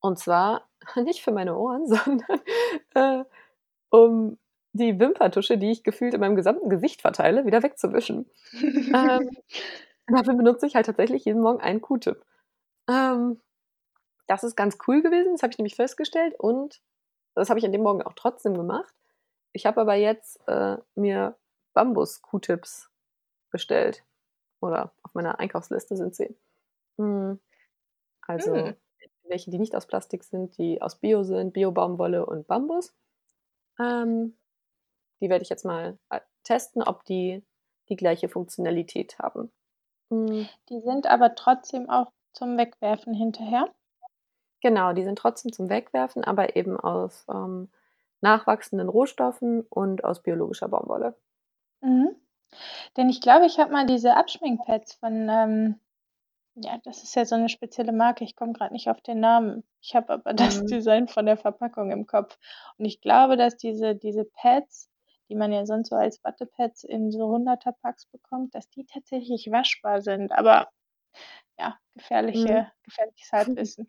und 0.00 0.18
zwar 0.18 0.68
nicht 0.96 1.22
für 1.22 1.32
meine 1.32 1.56
Ohren, 1.56 1.86
sondern, 1.88 2.40
äh, 2.94 3.24
um 3.90 4.38
die 4.72 4.98
Wimperntusche, 5.00 5.58
die 5.58 5.72
ich 5.72 5.84
gefühlt 5.84 6.14
in 6.14 6.20
meinem 6.20 6.36
gesamten 6.36 6.70
Gesicht 6.70 7.02
verteile, 7.02 7.46
wieder 7.46 7.62
wegzuwischen. 7.62 8.30
Ähm, 8.94 9.30
dafür 10.08 10.34
benutze 10.34 10.66
ich 10.66 10.74
halt 10.76 10.86
tatsächlich 10.86 11.24
jeden 11.24 11.42
Morgen 11.42 11.60
einen 11.60 11.80
Q-Tip. 11.80 12.24
Ähm, 12.88 13.40
das 14.26 14.44
ist 14.44 14.56
ganz 14.56 14.78
cool 14.88 15.02
gewesen, 15.02 15.32
das 15.32 15.42
habe 15.42 15.52
ich 15.52 15.58
nämlich 15.58 15.76
festgestellt 15.76 16.34
und 16.38 16.80
das 17.34 17.50
habe 17.50 17.58
ich 17.58 17.66
an 17.66 17.72
dem 17.72 17.82
Morgen 17.82 18.02
auch 18.02 18.14
trotzdem 18.14 18.54
gemacht. 18.54 18.94
Ich 19.52 19.66
habe 19.66 19.80
aber 19.80 19.94
jetzt, 19.94 20.40
äh, 20.48 20.78
mir 20.94 21.36
Bambus-Q-Tips 21.74 22.90
bestellt 23.50 24.04
oder 24.60 24.92
auf 25.02 25.14
meiner 25.14 25.38
Einkaufsliste 25.40 25.96
sind 25.96 26.14
sie. 26.14 26.36
Hm, 26.98 27.40
Hm. 28.28 28.28
also, 28.28 28.72
welche, 29.24 29.50
die 29.50 29.58
nicht 29.58 29.74
aus 29.76 29.86
Plastik 29.86 30.24
sind, 30.24 30.56
die 30.58 30.82
aus 30.82 30.96
Bio 30.96 31.22
sind, 31.22 31.52
Bio-Baumwolle 31.52 32.26
und 32.26 32.46
Bambus. 32.46 32.94
Ähm, 33.80 34.36
die 35.20 35.30
werde 35.30 35.42
ich 35.42 35.50
jetzt 35.50 35.64
mal, 35.64 35.98
äh, 36.10 36.20
testen, 36.44 36.82
ob 36.82 37.04
die 37.04 37.44
die 37.88 37.96
gleiche 37.96 38.28
Funktionalität 38.28 39.18
haben. 39.18 39.52
Hm. 40.10 40.48
Die 40.68 40.80
sind 40.80 41.06
aber 41.06 41.34
trotzdem 41.34 41.88
auch 41.90 42.12
zum 42.32 42.56
Wegwerfen 42.58 43.14
hinterher? 43.14 43.74
Genau, 44.62 44.92
die 44.94 45.04
sind 45.04 45.18
trotzdem 45.18 45.52
zum 45.52 45.68
Wegwerfen, 45.68 46.24
aber 46.24 46.56
eben 46.56 46.78
aus, 46.78 47.26
ähm, 47.30 47.70
nachwachsenden 48.22 48.88
Rohstoffen 48.88 49.62
und 49.68 50.04
aus 50.04 50.22
biologischer 50.22 50.68
Baumwolle. 50.68 51.16
Mhm. 51.82 52.14
Denn 52.96 53.08
ich 53.10 53.20
glaube, 53.20 53.46
ich 53.46 53.58
habe 53.58 53.72
mal 53.72 53.86
diese 53.86 54.16
Abschminkpads 54.16 54.94
von, 54.94 55.28
ähm 55.30 55.80
ja, 56.56 56.78
das 56.84 57.02
ist 57.04 57.14
ja 57.16 57.24
so 57.26 57.36
'ne 57.36 57.48
spezielle 57.50 57.92
Marke, 57.92 58.24
ich 58.24 58.36
komme 58.36 58.52
grad 58.54 58.72
nicht 58.72 58.88
auf 58.90 59.00
den 59.02 59.20
Namen. 59.20 59.64
Ich 59.82 59.94
habe 59.96 60.12
aber 60.14 60.34
das 60.34 60.64
Mhm. 60.64 60.66
Design 60.66 61.08
von 61.08 61.26
der 61.26 61.36
Verpackung 61.38 61.92
im 61.92 62.06
Kopf. 62.06 62.38
Und 62.78 62.86
ich 62.86 63.00
glaube, 63.00 63.36
dass 63.38 63.56
diese 63.58 63.96
diese 63.96 64.24
Pads, 64.26 64.90
die 65.30 65.36
man 65.36 65.52
ja 65.52 65.66
sonst 65.66 65.90
so 65.90 65.96
als 65.96 66.22
Wattepads 66.24 66.84
in 66.84 67.12
so 67.12 67.28
Hunderter-Packs 67.30 68.06
bekommt, 68.06 68.54
dass 68.54 68.68
die 68.70 68.86
tatsächlich 68.86 69.48
waschbar 69.52 70.02
sind, 70.02 70.32
aber 70.32 70.70
ja, 71.58 71.78
Mhm. 72.34 72.64
gefährliche 72.64 72.72
gefährliches 72.84 73.32
Halbwissen. 73.32 73.88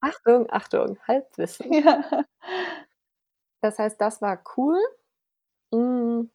Achtung, 0.00 0.46
Achtung, 0.50 0.98
Halbwissen. 1.08 1.66
Ja. 1.70 2.24
Das 3.62 3.78
heißt, 3.78 4.00
das 4.00 4.20
war 4.20 4.42
cool. 4.56 4.76
Hm, 5.72 6.30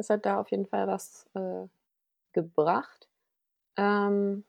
das 0.00 0.10
hat 0.10 0.26
da 0.26 0.40
auf 0.40 0.50
jeden 0.50 0.66
Fall 0.66 0.86
was, 0.86 1.26
äh, 1.34 1.66
gebracht. 2.32 3.08
Ähm, 3.76 4.44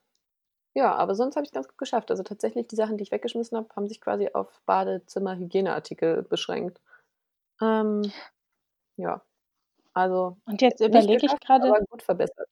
ja, 0.75 0.95
aber 0.95 1.15
sonst 1.15 1.35
habe 1.35 1.43
ich's 1.45 1.53
ganz 1.53 1.67
gut 1.67 1.77
geschafft. 1.77 2.11
Also, 2.11 2.23
tatsächlich 2.23 2.67
die 2.67 2.75
Sachen, 2.75 2.97
die 2.97 3.03
ich 3.03 3.11
weggeschmissen 3.11 3.57
habe, 3.57 3.69
haben 3.75 3.87
sich 3.87 4.01
quasi 4.01 4.29
auf 4.33 4.61
Badezimmer-Hygieneartikel 4.65 6.23
beschränkt. 6.23 6.81
Ähm, 7.61 8.11
ja, 8.97 9.21
also, 9.93 10.37
Und 10.45 10.61
jetzt 10.61 10.81
überlege 10.81 11.25
ich 11.25 11.49
aber 11.49 11.81
gut 11.89 12.03
verbessert. 12.03 12.49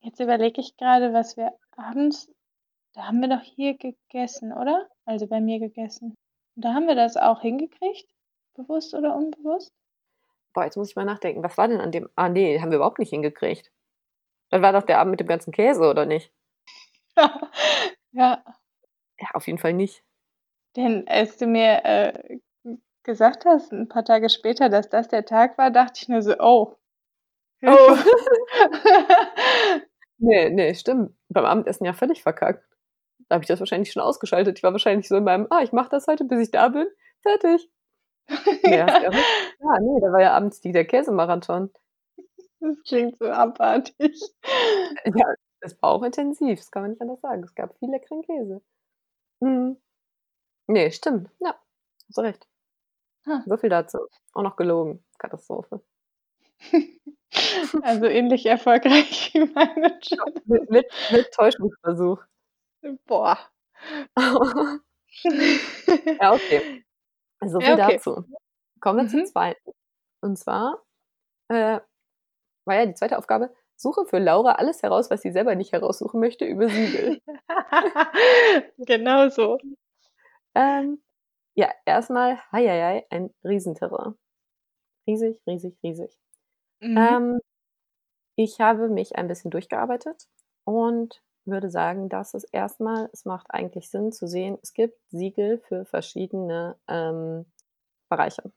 jetzt 0.00 0.20
überlege 0.20 0.60
ich 0.60 0.76
grade, 0.76 1.12
was 1.12 1.36
wir 1.36 1.52
abends 1.76 2.28
da 2.96 3.08
haben 3.08 3.20
wir 3.20 3.28
doch 3.28 3.42
hier 3.42 3.76
gegessen, 3.76 4.54
oder? 4.54 4.88
Also, 5.04 5.26
bei 5.26 5.38
mir 5.38 5.58
gegessen. 5.58 6.14
Da 6.54 6.72
haben 6.72 6.86
wir 6.86 6.94
das 6.94 7.18
auch 7.18 7.42
hingekriegt, 7.42 8.10
bewusst 8.54 8.94
oder 8.94 9.14
unbewusst? 9.14 9.70
Boah, 10.56 10.64
jetzt 10.64 10.76
muss 10.78 10.88
ich 10.88 10.96
mal 10.96 11.04
nachdenken. 11.04 11.42
Was 11.42 11.58
war 11.58 11.68
denn 11.68 11.80
an 11.82 11.92
dem 11.92 12.08
ah, 12.16 12.30
ne, 12.30 12.58
haben 12.62 12.70
wir 12.70 12.76
überhaupt 12.76 12.98
nicht 12.98 13.10
hingekriegt. 13.10 13.70
Das 14.50 14.62
war 14.62 14.72
doch 14.72 14.82
der 14.84 15.00
Abend 15.00 15.12
mit 15.12 15.20
dem 15.20 15.28
ganzen 15.28 15.52
Käse, 15.52 15.88
oder 15.90 16.06
nicht? 16.06 16.32
Ja. 18.12 18.42
Ja, 19.20 19.28
auf 19.34 19.46
jeden 19.46 19.58
Fall 19.58 19.74
nicht. 19.74 20.04
Denn 20.76 21.08
als 21.08 21.38
du 21.38 21.46
mir, 21.46 21.84
äh, 21.84 22.38
gesagt 23.04 23.44
hast 23.46 23.72
'n 23.72 23.88
paar 23.88 24.04
Tage 24.04 24.30
später, 24.30 24.68
dass 24.70 24.88
das 24.90 25.08
der 25.08 25.24
Tag 25.26 25.58
war, 25.58 25.70
dachte 25.72 26.00
ich 26.02 26.08
nur 26.08 26.22
so: 26.22 26.34
„Oh, 26.40 26.76
Oh. 27.66 27.96
Hilfe.“ 27.96 28.04
Ne, 30.20 30.50
ne, 30.50 30.74
stimmt. 30.76 31.12
Beim 31.30 31.46
Abendessen 31.46 31.84
ja 31.86 31.92
völlig 31.94 32.22
verkackt. 32.22 32.64
Da 33.28 33.36
habe 33.36 33.44
ich 33.44 33.48
das 33.48 33.60
wahrscheinlich 33.60 33.92
schon 33.92 34.02
ausgeschaltet. 34.02 34.58
Ich 34.58 34.64
war 34.64 34.72
wahrscheinlich 34.72 35.08
so 35.08 35.16
in 35.16 35.24
meinem: 35.24 35.46
„Ah, 35.50 35.62
ich 35.64 35.72
mache 35.72 35.90
das 35.90 36.06
heute, 36.08 36.24
bis 36.26 36.40
ich 36.40 36.50
da 36.52 36.68
bin. 36.70 36.88
Fertig.“ 37.22 37.68
Ne, 37.68 37.68
hast 37.68 37.75
Ja. 38.64 38.86
ja 39.02 39.08
recht. 39.10 39.28
Ja, 39.60 39.80
ne, 39.80 40.00
da 40.00 40.12
war 40.12 40.20
ja 40.20 40.32
abends 40.34 40.60
die 40.60 40.72
der 40.72 40.84
Käsemarathon. 40.84 41.70
Das 42.60 42.82
klingt 42.84 43.18
so 43.18 43.26
abartig. 43.26 44.20
Ja, 45.04 45.26
es 45.60 45.80
war 45.82 45.90
auch 45.92 46.02
intensiv, 46.02 46.58
das 46.60 46.70
kann 46.70 46.82
man 46.82 46.90
nicht 46.92 47.02
anders 47.02 47.20
sagen. 47.20 47.44
Es 47.44 47.54
gab 47.54 47.78
viel 47.78 47.90
leckeren 47.90 48.22
Käse. 48.22 48.62
Mhm. 49.40 49.78
Ne, 50.68 50.92
stimmt. 50.92 51.30
Ja, 51.40 51.56
hast 52.08 52.18
du 52.18 52.22
recht. 52.22 52.48
Ha. 53.26 53.42
So 53.46 53.56
viel 53.58 53.70
dazu. 53.70 53.98
Auch 54.34 54.42
noch 54.42 54.56
gelogen. 54.56 55.04
Katastrophe. 55.18 55.82
Also, 57.82 58.06
ähnlich 58.06 58.46
erfolgreich 58.46 59.32
wie 59.34 59.46
meine 59.54 59.98
Ja, 60.04 60.24
mit 60.46 60.70
mit 60.70 60.86
mit 61.12 61.32
Täuschungsversuch. 61.32 62.22
Boah. 63.06 63.38
Ja, 66.20 66.32
okay. 66.34 66.84
So 67.44 67.60
Ja, 67.60 67.66
viel 67.66 67.76
okay. 67.76 68.00
dazu. 68.00 68.24
Kommen 68.80 69.10
wir 69.10 69.20
Mhm. 69.20 69.24
2. 69.24 69.56
Und 70.22 70.38
zwar, 70.38 70.82
äh, 71.48 71.80
war 72.66 72.76
ja 72.76 72.86
die 72.86 72.94
2. 72.94 73.18
Aufgabe: 73.18 73.54
„Suche 73.76 74.06
für 74.06 74.18
Laura 74.20 74.54
alles 74.54 74.82
heraus, 74.82 75.10
was 75.10 75.22
sie 75.22 75.32
selber 75.32 75.54
nicht 75.56 75.72
heraussuchen 75.72 76.20
möchte 76.20 76.46
über 76.46 76.70
Siegel.“ 76.70 77.20
Genau 78.78 79.28
so. 79.30 79.58
Ähm, 80.56 81.02
ja, 81.56 81.70
erst 81.86 82.10
mal, 82.10 82.38
hei, 82.52 82.66
hei, 82.68 82.82
hei, 82.82 83.06
ein 83.10 83.30
Riesenterrain. 83.44 84.16
Riesig, 85.08 85.40
riesig, 85.48 85.76
riesig. 85.84 86.18
Mhm. 86.82 87.16
Ähm, 87.16 87.40
ich 88.36 88.60
habe 88.60 88.88
mich 88.88 89.16
ein 89.16 89.28
bisschen 89.28 89.50
durchgearbeitet 89.52 90.28
und 90.64 91.22
würde 91.46 91.70
sagen, 91.70 92.08
dass 92.08 92.34
es 92.34 92.44
erst 92.44 92.80
mal 92.80 93.08
es 93.12 93.24
macht 93.24 93.46
eigentlich 93.50 93.90
Sinn 93.90 94.12
zu 94.12 94.26
sehen, 94.28 94.58
es 94.62 94.74
gibt 94.74 94.98
Siegel 95.10 95.58
für 95.58 95.84
verschiedene, 95.86 96.76
ähm, 96.88 97.46
Bereiche. 98.10 98.52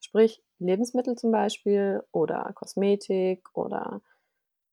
Sprich, 0.00 0.42
Lebensmittel 0.58 1.16
zum 1.16 1.32
Beispiel 1.32 2.02
oder 2.12 2.52
Kosmetik 2.54 3.48
oder 3.56 4.02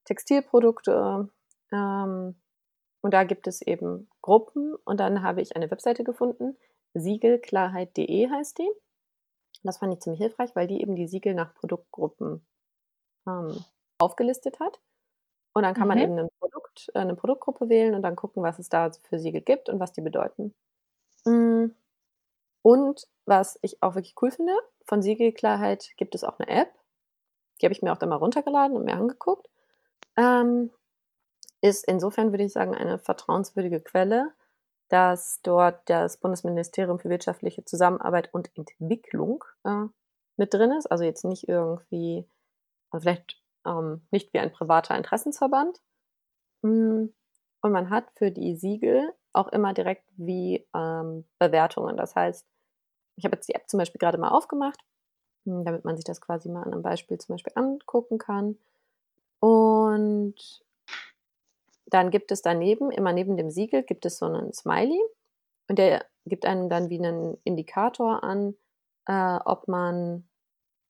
Textilprodukte. 0.06 1.30
Ähm, 1.74 2.36
und 3.02 3.14
da 3.14 3.24
gibt 3.26 3.48
es 3.48 3.62
eben 3.62 4.10
Gruppen 4.22 4.76
und 4.86 5.00
dann 5.00 5.24
habe 5.24 5.42
ich 5.42 5.56
eine 5.56 5.72
Webseite 5.72 6.04
gefunden, 6.04 6.58
siegelklarheit.de 6.96 8.30
heißt 8.30 8.60
die. 8.60 8.70
Das 9.64 9.80
fand 9.80 9.94
ich 9.94 10.02
ziemlich 10.02 10.22
hilfreich, 10.22 10.56
weil 10.56 10.68
die 10.68 10.82
eben 10.82 10.96
die 10.96 11.08
Siegel 11.08 11.34
nach 11.36 11.54
Produktgruppen, 11.56 12.46
ähm, 13.28 13.66
aufgelistet 14.00 14.60
hat. 14.60 14.80
Und 15.54 15.64
dann 15.64 15.74
kann 15.76 15.88
man 15.88 15.98
Mhm. 15.98 16.00
eben 16.00 16.16
'nen 16.16 16.30
Produkt 16.40 16.59
äh, 16.96 17.04
'ne 17.06 17.16
Produktgruppe 17.16 17.70
wählen 17.70 17.96
und 17.96 18.02
dann 18.04 18.16
gucken, 18.16 18.44
was 18.44 18.60
es 18.60 18.70
da 18.70 18.92
für 19.10 19.20
Siegel 19.20 19.42
gibt 19.42 19.70
und 19.70 19.80
was 19.80 19.94
die 19.94 20.02
bedeuten. 20.02 20.54
Hm, 21.26 21.76
und 22.64 23.08
was 23.26 23.60
ich 23.64 23.82
auch 23.84 23.96
wirklich 23.96 24.16
cool 24.22 24.32
finde, 24.32 24.54
von 24.86 25.02
Siegelklarheit 25.04 25.92
gibt 25.98 26.16
es 26.16 26.24
auch 26.26 26.40
'ne 26.40 26.48
App. 26.50 26.70
Die 27.62 27.66
habe 27.68 27.74
ich 27.74 27.82
mir 27.84 27.94
auch 27.94 27.98
dann 27.98 28.10
mal 28.10 28.16
runtergeladen 28.18 28.78
und 28.78 28.86
mir 28.86 28.96
angeguckt. 28.96 29.50
Ähm, 30.18 30.72
ist 31.62 31.86
insofern, 31.88 32.32
würde 32.34 32.46
ich 32.46 32.54
sagen, 32.54 32.76
eine 32.76 33.00
vertrauenswürdige 33.00 33.82
Quelle, 33.82 34.32
dass 34.90 35.42
dort 35.44 35.82
das 35.90 36.18
Bundesministerium 36.18 37.00
für 37.00 37.10
wirtschaftliche 37.10 37.66
Zusammenarbeit 37.66 38.30
und 38.34 38.52
Entwicklung, 38.58 39.44
äh, 39.66 39.86
mit 40.38 40.54
drin 40.54 40.72
ist. 40.74 40.88
Also, 40.88 41.04
jetzt 41.06 41.26
nicht 41.26 41.50
irgendwie 41.50 42.26
also, 42.92 43.04
vielleicht, 43.04 43.42
ähm, 43.68 44.02
nicht 44.12 44.34
wie 44.34 44.40
ein 44.40 44.52
privater 44.54 44.98
Interessensverband. 44.98 45.80
Hm, 46.64 47.14
und 47.62 47.72
man 47.72 47.90
hat 47.90 48.06
für 48.16 48.32
die 48.32 48.56
Siegel 48.56 49.14
auch 49.34 49.48
immer 49.50 49.74
direkt 49.74 50.04
wie, 50.18 50.66
ähm, 50.76 51.26
Bewertungen. 51.40 51.98
Das 51.98 52.16
heißt, 52.16 52.46
ich 53.18 53.26
habe 53.26 53.36
jetzt 53.38 53.48
die 53.50 53.56
App 53.56 53.70
zum 53.70 53.80
Beispiel 53.80 54.00
grade 54.00 54.18
mal 54.20 54.30
aufgemacht, 54.32 54.80
hm, 55.46 55.66
damit 55.66 55.86
man 55.86 55.98
sich 55.98 56.06
das 56.06 56.22
quasi 56.22 56.50
mal 56.50 56.64
an 56.64 56.72
'nem 56.72 56.84
Beispiel 56.84 57.18
zum 57.20 57.36
Beispiel 57.36 57.54
angucken 57.56 58.18
kann. 58.20 58.58
Und 59.40 60.36
dann 61.88 62.12
gibt 62.12 62.32
es 62.32 62.42
daneben 62.42 62.92
immer 62.92 63.14
neben 63.14 63.38
dem 63.38 63.50
Siegel 63.50 63.84
gibt 63.84 64.06
es 64.06 64.18
so 64.18 64.28
'nen 64.28 64.54
Smiley 64.54 65.00
und 65.70 65.80
der 65.80 66.06
gibt 66.26 66.46
einem 66.46 66.70
dann 66.70 66.90
wie 66.90 67.00
'nen 67.00 67.38
Indikator 67.44 68.24
an, 68.24 68.56
äh, 69.08 69.40
ob 69.46 69.68
man 69.68 70.28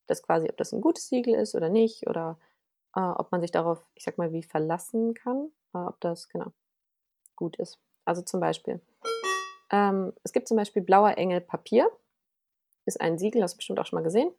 das 0.08 0.24
quasi 0.24 0.50
ob 0.50 0.58
das 0.58 0.74
'n 0.74 0.82
gutes 0.82 1.08
Siegel 1.10 1.36
ist 1.36 1.56
oder 1.56 1.70
nicht 1.70 2.08
oder, 2.10 2.40
äh, 2.96 3.02
ob 3.02 3.32
man 3.32 3.42
sich 3.42 3.52
darauf, 3.52 3.86
ich 3.96 4.04
sage 4.06 4.18
mal, 4.20 4.34
wie 4.34 4.44
verlassen 4.44 5.14
kann, 5.16 5.52
ob 5.74 6.00
das 6.02 6.30
genau 6.30 6.52
gut 7.36 7.58
ist. 7.58 7.80
Also, 8.06 8.22
zum 8.24 8.40
Beispiel, 8.42 8.82
ähm, 9.72 10.14
es 10.24 10.34
gibt 10.34 10.48
zum 10.50 10.58
Beispiel 10.58 10.84
Blauer 10.84 11.18
Engel 11.18 11.42
Papier. 11.42 11.92
Ist 12.88 13.02
ein 13.02 13.20
Siegel, 13.20 13.44
hast 13.44 13.54
du 13.56 13.58
bestimmt 13.58 13.80
auch 13.80 13.88
schon 13.88 13.98
mal 14.00 14.04
gesehen. 14.04 14.32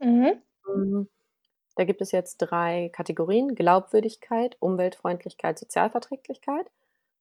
Mhm. 0.00 0.42
Hm, 0.64 1.08
da 1.76 1.84
gibt 1.84 2.02
es 2.02 2.12
jetzt 2.12 2.38
3 2.38 2.90
Kategorien: 2.94 3.54
Glaubwürdigkeit, 3.56 4.56
Umweltfreundlichkeit, 4.60 5.58
Sozialverträglichkeit. 5.58 6.70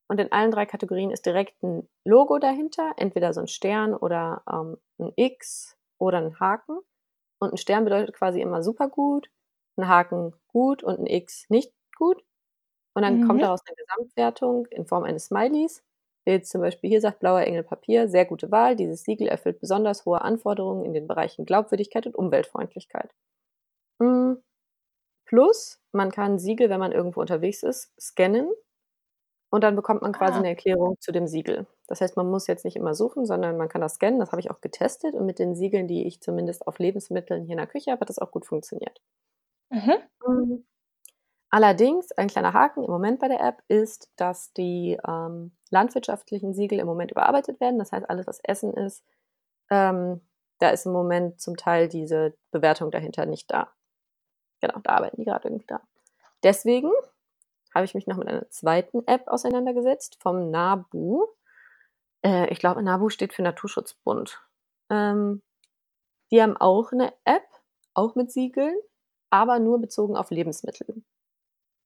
Und 0.10 0.20
in 0.22 0.32
allen 0.34 0.52
3 0.52 0.66
Kategorien 0.68 1.12
ist 1.12 1.26
direkt 1.26 1.62
'n 1.64 1.88
Logo 2.06 2.40
dahinter, 2.40 2.94
entweder 2.98 3.34
so 3.34 3.42
'n 3.42 3.48
Stern 3.50 3.94
oder, 3.96 4.44
ähm, 4.52 4.78
'n 5.00 5.14
X 5.18 5.78
oder 6.00 6.20
'n 6.20 6.40
Haken. 6.40 6.80
Und 7.40 7.54
'n 7.54 7.58
Stern 7.58 7.86
bedeutet 7.86 8.16
quasi 8.16 8.42
immer 8.42 8.64
supergut, 8.64 9.30
'n 9.78 9.88
Haken 9.90 10.34
gut 10.50 10.84
und 10.84 11.00
'n 11.00 11.08
X 11.08 11.48
nicht 11.50 11.74
gut. 11.98 12.24
Und 12.96 13.04
dann 13.04 13.20
kommt 13.20 13.42
Mhm. 13.42 13.44
daraus 13.44 13.62
'ne 13.70 13.76
Gesamtwertung 13.76 14.68
in 14.68 14.86
Form 14.88 15.04
eines 15.04 15.26
Smileys, 15.28 15.84
jetzt 16.26 16.50
zum 16.52 16.62
Beispiel 16.62 16.90
hier 16.90 17.02
sagt: 17.02 17.20
„Blauer 17.20 17.42
Engel 17.42 17.64
Papier, 17.64 18.08
sehr 18.08 18.26
gute 18.26 18.52
Wahl. 18.52 18.76
Dieses 18.78 19.04
Siegel 19.04 19.28
erfüllt 19.28 19.60
besonders 19.60 20.06
hohe 20.06 20.22
Anforderungen 20.22 20.86
in 20.86 20.94
den 20.94 21.08
Bereichen 21.08 21.46
Glaubwürdigkeit 21.46 22.08
und 22.08 22.16
Umweltfreundlichkeit.“ 22.16 23.12
Hm, 24.02 24.42
plus 25.26 25.80
man 25.94 26.12
kann 26.12 26.40
Siegel, 26.40 26.70
wenn 26.70 26.80
man 26.82 26.92
irgendwo 26.94 27.22
unterwegs 27.22 27.64
ist, 27.64 27.94
scannen 28.02 28.52
und 29.52 29.64
dann 29.64 29.76
bekommt 29.78 30.02
man 30.04 30.14
quasi 30.14 30.40
Ah. 30.40 30.44
'ne 30.44 30.50
Erklärung 30.50 30.98
zu 31.02 31.12
dem 31.14 31.28
Siegel. 31.28 31.68
Das 31.88 32.02
heißt, 32.02 32.18
man 32.18 32.30
muss 32.32 32.48
jetzt 32.48 32.66
nicht 32.66 32.78
immer 32.78 32.96
suchen, 32.96 33.26
sondern 33.28 33.58
man 33.58 33.70
kann 33.70 33.82
das 33.82 33.96
scannen. 33.96 34.20
Das 34.20 34.32
habe 34.32 34.42
ich 34.42 34.52
auch 34.52 34.62
getestet 34.62 35.16
und 35.16 35.26
mit 35.28 35.40
den 35.40 35.56
Siegeln, 35.56 35.88
die 35.88 36.08
ich 36.08 36.22
zumindest 36.22 36.68
auf 36.68 36.80
Lebensmitteln 36.80 37.44
hier 37.46 37.54
in 37.54 37.58
der 37.60 37.68
Küche 37.68 37.92
habe, 37.92 38.02
hat 38.02 38.10
das 38.10 38.20
auch 38.20 38.32
gut 38.32 38.46
funktioniert. 38.48 39.00
Mhm. 39.72 40.66
Allerdings, 41.56 42.12
ein 42.12 42.28
kleiner 42.28 42.52
Haken 42.52 42.84
im 42.84 42.92
Moment 42.92 43.22
bei 43.22 43.30
der 43.30 43.40
App 43.40 43.64
ist, 43.70 44.12
dass 44.18 44.52
die, 44.52 45.00
ähm, 45.08 45.56
landwirtschaftlichen 45.70 46.54
Siegel 46.54 46.80
im 46.80 46.86
Moment 46.86 47.12
überarbeitet 47.12 47.62
werden. 47.62 47.80
Das 47.80 47.94
heißt, 47.94 48.10
alles, 48.10 48.28
was 48.28 48.42
Essen 48.44 48.74
ist, 48.74 49.06
ähm, 49.70 50.20
da 50.60 50.70
ist 50.72 50.86
im 50.86 50.92
Moment 50.92 51.40
zum 51.40 51.56
Teil 51.56 51.88
diese 51.88 52.36
Bewertung 52.52 52.92
dahinter 52.92 53.26
nicht 53.26 53.50
da. 53.52 53.72
Genau, 54.62 54.80
da 54.84 54.92
arbeiten 54.96 55.18
die 55.18 55.26
grad 55.26 55.46
irgendwie 55.46 55.68
dran. 55.68 55.82
Deswegen 56.44 56.92
habe 57.76 57.86
ich 57.86 57.96
mich 57.96 58.08
noch 58.08 58.18
mit 58.18 58.28
einer 58.28 58.50
2. 58.52 59.04
App 59.08 59.28
auseinandergesetzt 59.30 60.18
vom 60.22 60.52
NABU. 60.52 61.28
Äh, 62.26 62.50
ich 62.52 62.60
glaube, 62.60 62.84
NABU 62.84 63.10
steht 63.10 63.34
für 63.34 63.44
Naturschutzbund. 63.44 64.42
Ähm, 64.92 65.42
die 66.32 66.42
haben 66.42 66.58
auch 66.58 66.92
'ne 66.94 67.14
App, 67.26 67.48
auch 67.96 68.16
mit 68.16 68.32
Siegeln, 68.32 68.76
aber 69.32 69.60
nur 69.60 69.80
bezogen 69.82 70.18
auf 70.18 70.32
Lebensmittel. 70.32 71.04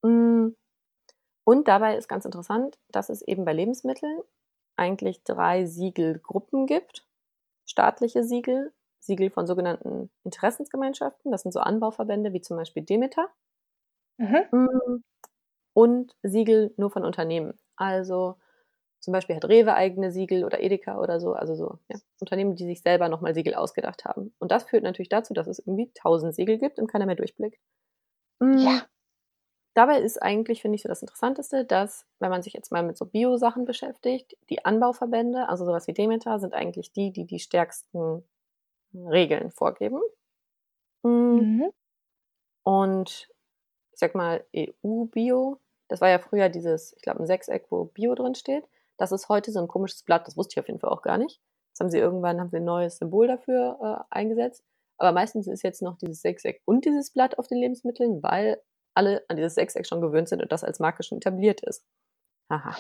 Hm, 0.03 0.55
und 1.45 1.67
dabei 1.67 1.97
ist 1.97 2.09
ganz 2.09 2.25
interessant, 2.25 2.77
dass 2.89 3.09
es 3.09 3.21
eben 3.23 3.45
bei 3.45 3.53
Lebensmitteln 3.53 4.21
eigentlich 4.77 5.23
3 5.23 5.65
Siegelgruppen 5.65 6.67
gibt. 6.67 7.05
Staatliche 7.65 8.23
Siegel, 8.23 8.73
Siegel 8.99 9.29
von 9.31 9.47
sogenannten 9.47 10.11
Interessensgemeinschaften, 10.25 11.31
das 11.31 11.43
sind 11.43 11.53
so 11.53 11.59
Anbauverbände 11.61 12.33
wie 12.33 12.41
zum 12.41 12.57
Beispiel 12.57 12.83
Demeter. 12.83 13.29
Mhm. 14.19 14.49
Hm, 14.53 15.03
und 15.73 16.15
Siegel 16.23 16.73
nur 16.77 16.91
von 16.91 17.05
Unternehmen. 17.05 17.59
Also, 17.77 18.35
zum 19.01 19.13
Beispiel 19.13 19.35
hat 19.37 19.45
Rewe 19.45 19.73
eigene 19.75 20.11
Siegel 20.11 20.45
oder 20.45 20.61
Edeka 20.61 20.99
oder 21.01 21.19
so, 21.21 21.33
also 21.33 21.55
so, 21.55 21.79
ja, 21.89 21.97
Unternehmen, 22.21 22.55
die 22.55 22.65
sich 22.65 22.81
selber 22.81 23.09
noch 23.09 23.21
mal 23.21 23.35
Siegel 23.35 23.55
ausgedacht 23.55 24.05
haben. 24.05 24.33
Und 24.39 24.51
das 24.51 24.65
führt 24.65 24.83
natürlich 24.83 25.09
dazu, 25.09 25.33
dass 25.35 25.47
es 25.47 25.59
irgendwie 25.59 25.91
1.000 25.93 26.35
Siegel 26.35 26.57
gibt 26.59 26.79
und 26.79 26.87
keiner 26.87 27.05
mehr 27.07 27.15
durchblickt. 27.15 27.59
Hm, 28.41 28.57
Ja. 28.59 28.88
Dabei 29.79 29.99
ist 30.01 30.21
eigentlich, 30.21 30.61
finde 30.61 30.75
ich, 30.77 30.83
so 30.83 30.89
das 30.89 31.01
Interessanteste, 31.01 31.65
dass, 31.65 32.05
wenn 32.19 32.29
man 32.31 32.43
sich 32.43 32.53
jetzt 32.53 32.71
mal 32.71 32.83
mit 32.83 32.97
so 32.97 33.05
Biosachen 33.05 33.65
beschäftigt, 33.65 34.37
die 34.49 34.65
Anbauverbände, 34.65 35.49
also 35.49 35.65
so 35.65 35.71
was 35.73 35.87
wie 35.87 35.93
Demeter, 35.93 36.39
sind 36.39 36.53
eigentlich 36.53 36.91
die, 36.93 37.11
die 37.11 37.25
die 37.25 37.39
stärksten 37.39 38.23
Regeln 38.95 39.51
vorgeben. 39.51 40.01
Hm 41.05 41.47
Mhm. 41.59 41.71
und 42.63 43.29
ich 43.93 43.99
sage 43.99 44.17
mal, 44.17 44.45
EU-Bio, 44.55 45.59
das 45.89 46.01
war 46.01 46.09
ja 46.09 46.19
früher 46.19 46.49
dieses, 46.49 46.93
ich 46.95 47.01
glaube, 47.03 47.19
'n 47.21 47.27
Sechseck, 47.27 47.67
wo 47.71 47.85
Bio 47.85 48.15
drinsteht. 48.15 48.65
Das 48.97 49.11
ist 49.13 49.29
heute 49.29 49.51
so 49.51 49.59
'n 49.59 49.67
komisches 49.69 50.03
Blatt, 50.03 50.27
das 50.27 50.37
wusste 50.37 50.53
ich 50.55 50.59
auf 50.61 50.67
jeden 50.67 50.79
Fall 50.79 50.91
auch 50.91 51.01
gar 51.03 51.17
nicht. 51.17 51.41
Das 51.73 51.81
haben 51.81 51.91
sie 51.91 51.99
irgendwann 51.99 52.39
haben 52.41 52.49
sie 52.51 52.57
'n 52.57 52.65
neues 52.65 52.97
Symbol 52.97 53.27
dafür, 53.27 54.05
äh, 54.11 54.15
eingesetzt. 54.15 54.63
Aber 54.99 55.11
meistens 55.13 55.47
ist 55.47 55.63
jetzt 55.63 55.81
noch 55.83 55.97
dieses 55.97 56.21
Sechseck 56.21 56.61
und 56.65 56.85
dieses 56.85 57.11
Blatt 57.11 57.39
auf 57.39 57.47
den 57.47 57.59
Lebensmitteln, 57.59 58.23
weil 58.23 58.61
alle 58.99 59.25
an 59.29 59.37
dieses 59.37 59.55
Sechseck 59.55 59.87
schon 59.87 60.01
gewöhnt 60.01 60.29
sind 60.29 60.43
und 60.43 60.51
das 60.51 60.65
als 60.65 60.79
Marke 60.81 61.03
schon 61.03 61.19
etabliert 61.19 61.61
ist. 61.63 61.85
Aha. 62.49 62.75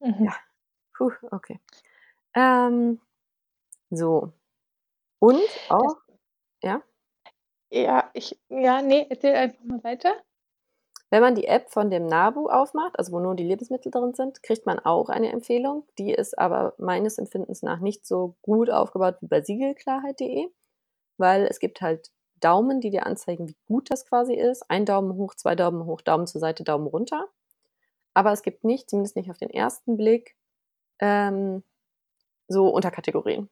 Ja, 0.00 0.08
Mhm. 0.08 0.28
puh, 0.96 1.12
okay. 1.32 1.60
Ähm, 2.36 3.00
so. 3.90 4.32
Und 5.20 5.40
auch 5.70 5.96
ja? 6.64 6.82
Ja, 7.72 8.10
ich 8.14 8.40
ja, 8.50 8.82
ne, 8.82 9.06
erzähl 9.10 9.34
einfach 9.36 9.64
mal 9.64 9.84
weiter. 9.84 10.14
Wenn 11.10 11.22
man 11.22 11.34
die 11.34 11.46
App 11.46 11.70
von 11.70 11.90
dem 11.90 12.06
NABU 12.06 12.48
aufmacht, 12.48 12.98
also 12.98 13.12
wo 13.12 13.20
nur 13.20 13.34
die 13.36 13.44
Lebensmittel 13.44 13.90
drin 13.92 14.14
sind, 14.14 14.42
kriegt 14.42 14.66
man 14.66 14.78
auch 14.80 15.08
eine 15.08 15.32
Empfehlung. 15.32 15.86
Die 15.98 16.12
ist 16.12 16.38
aber 16.38 16.74
meines 16.78 17.18
Empfindens 17.18 17.62
nach 17.62 17.80
nicht 17.80 18.06
so 18.06 18.36
gut 18.42 18.70
aufgebaut 18.70 19.16
wie 19.20 19.26
bei 19.28 19.42
siegelklarheit.de, 19.42 20.48
weil 21.18 21.46
es 21.46 21.60
gibt 21.60 21.80
halt 21.82 22.10
Daumen, 22.44 22.80
die 22.80 22.90
dir 22.90 23.06
anzeigen, 23.06 23.48
wie 23.48 23.56
gut 23.66 23.90
das 23.90 24.06
quasi 24.06 24.34
ist. 24.34 24.70
1 24.70 24.86
Daumen 24.86 25.16
hoch, 25.16 25.34
2 25.34 25.54
Daumen 25.54 25.86
hoch, 25.86 26.00
Daumen 26.02 26.26
zur 26.26 26.40
Seite, 26.40 26.64
Daumen 26.64 26.86
runter. 26.86 27.28
Aber 28.14 28.32
es 28.32 28.42
gibt 28.42 28.64
nicht, 28.64 28.90
zumindest 28.90 29.16
nicht 29.16 29.30
auf 29.30 29.38
den 29.38 29.50
1. 29.52 29.82
Blick, 29.86 30.36
ähm, 31.00 31.64
so 32.48 32.68
Unterkategorien. 32.68 33.50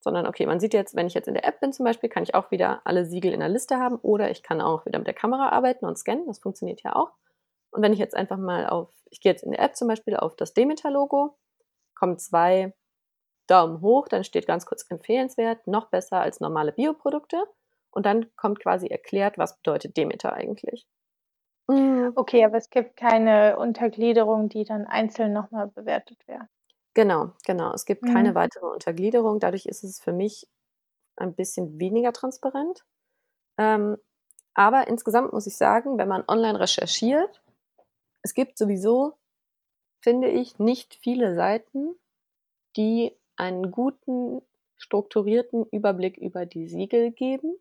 Sondern, 0.00 0.26
okay, 0.26 0.46
man 0.46 0.60
sieht 0.60 0.74
jetzt, 0.74 0.96
wenn 0.96 1.06
ich 1.06 1.14
jetzt 1.14 1.28
in 1.28 1.34
der 1.34 1.46
App 1.46 1.60
bin 1.60 1.72
zum 1.72 1.84
Beispiel, 1.84 2.10
kann 2.10 2.24
ich 2.24 2.34
auch 2.34 2.50
wieder 2.50 2.82
alle 2.84 3.06
Siegel 3.06 3.32
in 3.32 3.40
der 3.40 3.48
Liste 3.48 3.78
haben 3.78 3.96
oder 3.96 4.30
ich 4.30 4.42
kann 4.42 4.60
auch 4.60 4.84
wieder 4.86 4.98
mit 4.98 5.06
der 5.06 5.14
Kamera 5.14 5.50
arbeiten 5.50 5.86
und 5.86 5.98
scannen, 5.98 6.26
das 6.26 6.40
funktioniert 6.40 6.82
ja 6.82 6.96
auch. 6.96 7.12
Und 7.70 7.82
wenn 7.82 7.92
ich 7.92 7.98
jetzt 7.98 8.16
einfach 8.16 8.36
mal 8.36 8.68
auf 8.68 8.90
ich 9.12 9.20
gehe 9.20 9.30
jetzt 9.30 9.44
in 9.44 9.52
der 9.52 9.60
App 9.60 9.76
zum 9.76 9.88
Beispiel 9.88 10.16
auf 10.16 10.34
das 10.36 10.54
Demeter-Logo, 10.54 11.36
kommen 11.94 12.18
2 12.18 12.74
Daumen 13.46 13.80
hoch, 13.82 14.08
dann 14.08 14.24
steht 14.24 14.46
ganz 14.46 14.66
kurz 14.66 14.86
empfehlenswert, 14.90 15.66
noch 15.66 15.90
besser 15.90 16.20
als 16.20 16.40
normale 16.40 16.72
Bioprodukte. 16.72 17.44
Und 17.92 18.06
dann 18.06 18.34
kommt 18.36 18.60
quasi 18.60 18.88
erklärt, 18.88 19.38
was 19.38 19.56
bedeutet 19.58 19.96
Demeter 19.96 20.32
eigentlich. 20.34 20.86
Hm. 21.68 22.12
Okay, 22.16 22.44
aber 22.44 22.56
es 22.58 22.70
gibt 22.70 22.96
keine 22.96 23.58
Untergliederung, 23.58 24.48
die 24.48 24.64
dann 24.64 24.86
einzeln 24.86 25.32
noch 25.32 25.50
mal 25.50 25.66
bewertet 25.68 26.18
wäre? 26.28 26.48
Genau, 26.94 27.32
genau. 27.44 27.72
Es 27.72 27.86
gibt 27.86 28.04
keine 28.06 28.34
Mhm. 28.34 28.34
weitere 28.34 28.66
Untergliederung. 28.66 29.40
Dadurch 29.40 29.66
ist 29.66 29.82
es 29.82 30.00
für 30.00 30.12
mich 30.12 30.46
ein 31.16 31.34
bisschen 31.34 31.78
weniger 31.80 32.12
transparent. 32.12 32.84
Ähm, 33.58 33.98
aber 34.54 34.88
insgesamt 34.88 35.32
muss 35.32 35.46
ich 35.46 35.56
sagen, 35.56 35.98
wenn 35.98 36.08
man 36.08 36.24
online 36.28 36.60
recherchiert 36.60 37.42
es 38.22 38.34
gibt 38.34 38.58
sowieso, 38.58 39.14
finde 40.02 40.28
ich, 40.28 40.58
nicht 40.58 40.94
viele 40.94 41.34
Seiten, 41.34 41.94
die 42.76 43.16
einen 43.36 43.70
guten, 43.70 44.42
strukturierten 44.76 45.66
Überblick 45.66 46.18
über 46.18 46.46
die 46.46 46.68
Siegel 46.68 47.12
geben. 47.12 47.56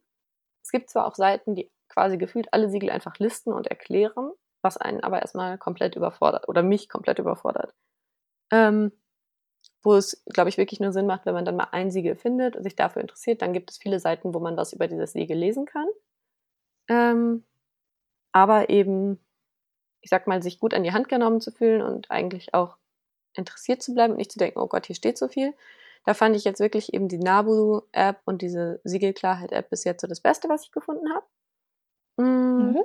Es 0.63 0.71
gibt 0.71 0.89
zwar 0.89 1.07
auch 1.07 1.15
Seiten, 1.15 1.55
die 1.55 1.69
quasi 1.89 2.17
gefühlt 2.17 2.53
alle 2.53 2.69
Siegel 2.69 2.89
einfach 2.89 3.17
listen 3.19 3.53
und 3.53 3.67
erklären, 3.67 4.31
was 4.61 4.77
einen 4.77 5.03
aber 5.03 5.21
erstmal 5.21 5.57
komplett 5.57 5.95
überfordert 5.95 6.47
oder 6.47 6.63
mich 6.63 6.89
komplett 6.89 7.19
überfordert. 7.19 7.73
Ähm, 8.51 8.91
wo 9.83 9.95
es, 9.95 10.23
glaube 10.25 10.49
ich, 10.49 10.57
wirklich 10.57 10.79
nur 10.79 10.91
Sinn 10.91 11.07
macht, 11.07 11.25
wenn 11.25 11.33
man 11.33 11.45
dann 11.45 11.55
mal 11.55 11.69
ein 11.71 11.91
Siegel 11.91 12.15
findet 12.15 12.55
und 12.55 12.63
sich 12.63 12.75
dafür 12.75 13.01
interessiert, 13.01 13.41
dann 13.41 13.53
gibt 13.53 13.71
es 13.71 13.77
viele 13.77 13.99
Seiten, 13.99 14.33
wo 14.33 14.39
man 14.39 14.57
was 14.57 14.73
über 14.73 14.87
dieses 14.87 15.13
Siegel 15.13 15.37
lesen 15.37 15.65
kann. 15.65 15.87
Ähm, 16.87 17.45
aber 18.31 18.69
eben, 18.69 19.19
ich 20.01 20.09
sag 20.09 20.27
mal, 20.27 20.43
sich 20.43 20.59
gut 20.59 20.73
an 20.73 20.83
die 20.83 20.93
Hand 20.93 21.09
genommen 21.09 21.41
zu 21.41 21.51
fühlen 21.51 21.81
und 21.81 22.11
eigentlich 22.11 22.53
auch 22.53 22.77
interessiert 23.33 23.81
zu 23.81 23.93
bleiben 23.93 24.13
und 24.13 24.17
nicht 24.17 24.31
zu 24.31 24.39
denken, 24.39 24.59
oh 24.59 24.67
Gott, 24.67 24.85
hier 24.85 24.95
steht 24.95 25.17
so 25.17 25.27
viel. 25.27 25.53
Da 26.05 26.13
fand 26.13 26.35
ich 26.35 26.43
jetzt 26.43 26.59
wirklich 26.59 26.93
eben 26.93 27.07
die 27.07 27.19
Nabu-App 27.19 28.21
und 28.25 28.41
diese 28.41 28.81
Siegelklarheit-App 28.83 29.69
bis 29.69 29.83
jetzt 29.83 30.01
so 30.01 30.07
das 30.07 30.21
Beste, 30.21 30.49
was 30.49 30.63
ich 30.63 30.71
gefunden 30.71 31.13
habe. 31.13 31.25
Mm. 32.17 32.71
Mhm. 32.71 32.83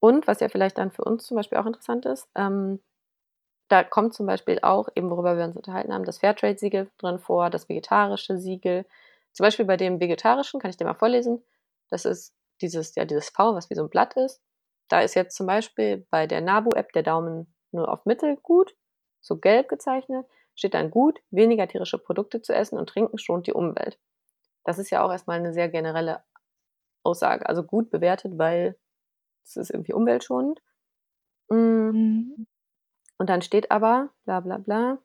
Und 0.00 0.26
was 0.26 0.40
ja 0.40 0.48
vielleicht 0.48 0.78
dann 0.78 0.90
für 0.90 1.04
uns 1.04 1.24
zum 1.24 1.36
Beispiel 1.36 1.58
auch 1.58 1.66
interessant 1.66 2.06
ist, 2.06 2.28
ähm, 2.34 2.80
da 3.68 3.84
kommt 3.84 4.14
zum 4.14 4.26
Beispiel 4.26 4.58
auch, 4.62 4.88
eben 4.94 5.10
worüber 5.10 5.36
wir 5.36 5.44
uns 5.44 5.56
unterhalten 5.56 5.94
haben, 5.94 6.04
das 6.04 6.18
Fairtrade-Siegel 6.18 6.90
drin 6.98 7.18
vor, 7.18 7.50
das 7.50 7.68
vegetarische 7.68 8.36
Siegel. 8.36 8.84
Zum 9.32 9.44
Beispiel 9.44 9.64
bei 9.64 9.76
dem 9.76 10.00
vegetarischen, 10.00 10.60
kann 10.60 10.70
ich 10.70 10.76
dir 10.76 10.84
mal 10.84 10.94
vorlesen, 10.94 11.42
das 11.88 12.04
ist 12.04 12.34
dieses, 12.60 12.94
ja, 12.96 13.04
dieses 13.04 13.30
V, 13.30 13.54
was 13.54 13.70
wie 13.70 13.74
so 13.74 13.82
ein 13.82 13.90
Blatt 13.90 14.14
ist. 14.14 14.42
Da 14.88 15.00
ist 15.00 15.14
jetzt 15.14 15.36
zum 15.36 15.46
Beispiel 15.46 16.06
bei 16.10 16.26
der 16.26 16.42
Nabu-App 16.42 16.92
der 16.92 17.02
Daumen 17.02 17.54
nur 17.70 17.88
auf 17.88 18.04
Mittel 18.04 18.36
gut, 18.42 18.74
so 19.20 19.38
gelb 19.38 19.68
gezeichnet, 19.68 20.26
steht 20.54 20.74
dann 20.74 20.90
gut, 20.90 21.20
weniger 21.30 21.66
tierische 21.68 21.98
Produkte 21.98 22.42
zu 22.42 22.54
essen 22.54 22.78
und 22.78 22.88
trinken 22.88 23.18
schont 23.18 23.46
die 23.46 23.52
Umwelt. 23.52 23.98
Das 24.64 24.78
ist 24.78 24.90
ja 24.90 25.04
auch 25.04 25.10
erstmal 25.10 25.38
eine 25.38 25.52
sehr 25.52 25.68
generelle 25.68 26.22
Aussage. 27.02 27.48
Also 27.48 27.62
gut 27.62 27.90
bewertet, 27.90 28.38
weil 28.38 28.76
es 29.44 29.56
ist 29.56 29.70
irgendwie 29.70 29.92
umweltschonend. 29.92 30.60
Mm. 31.48 31.56
Mhm. 31.56 32.46
Und 33.18 33.30
dann 33.30 33.42
steht 33.42 33.70
aber, 33.70 34.10
bla 34.24 34.40
bla 34.40 34.58
bla, 34.58 34.98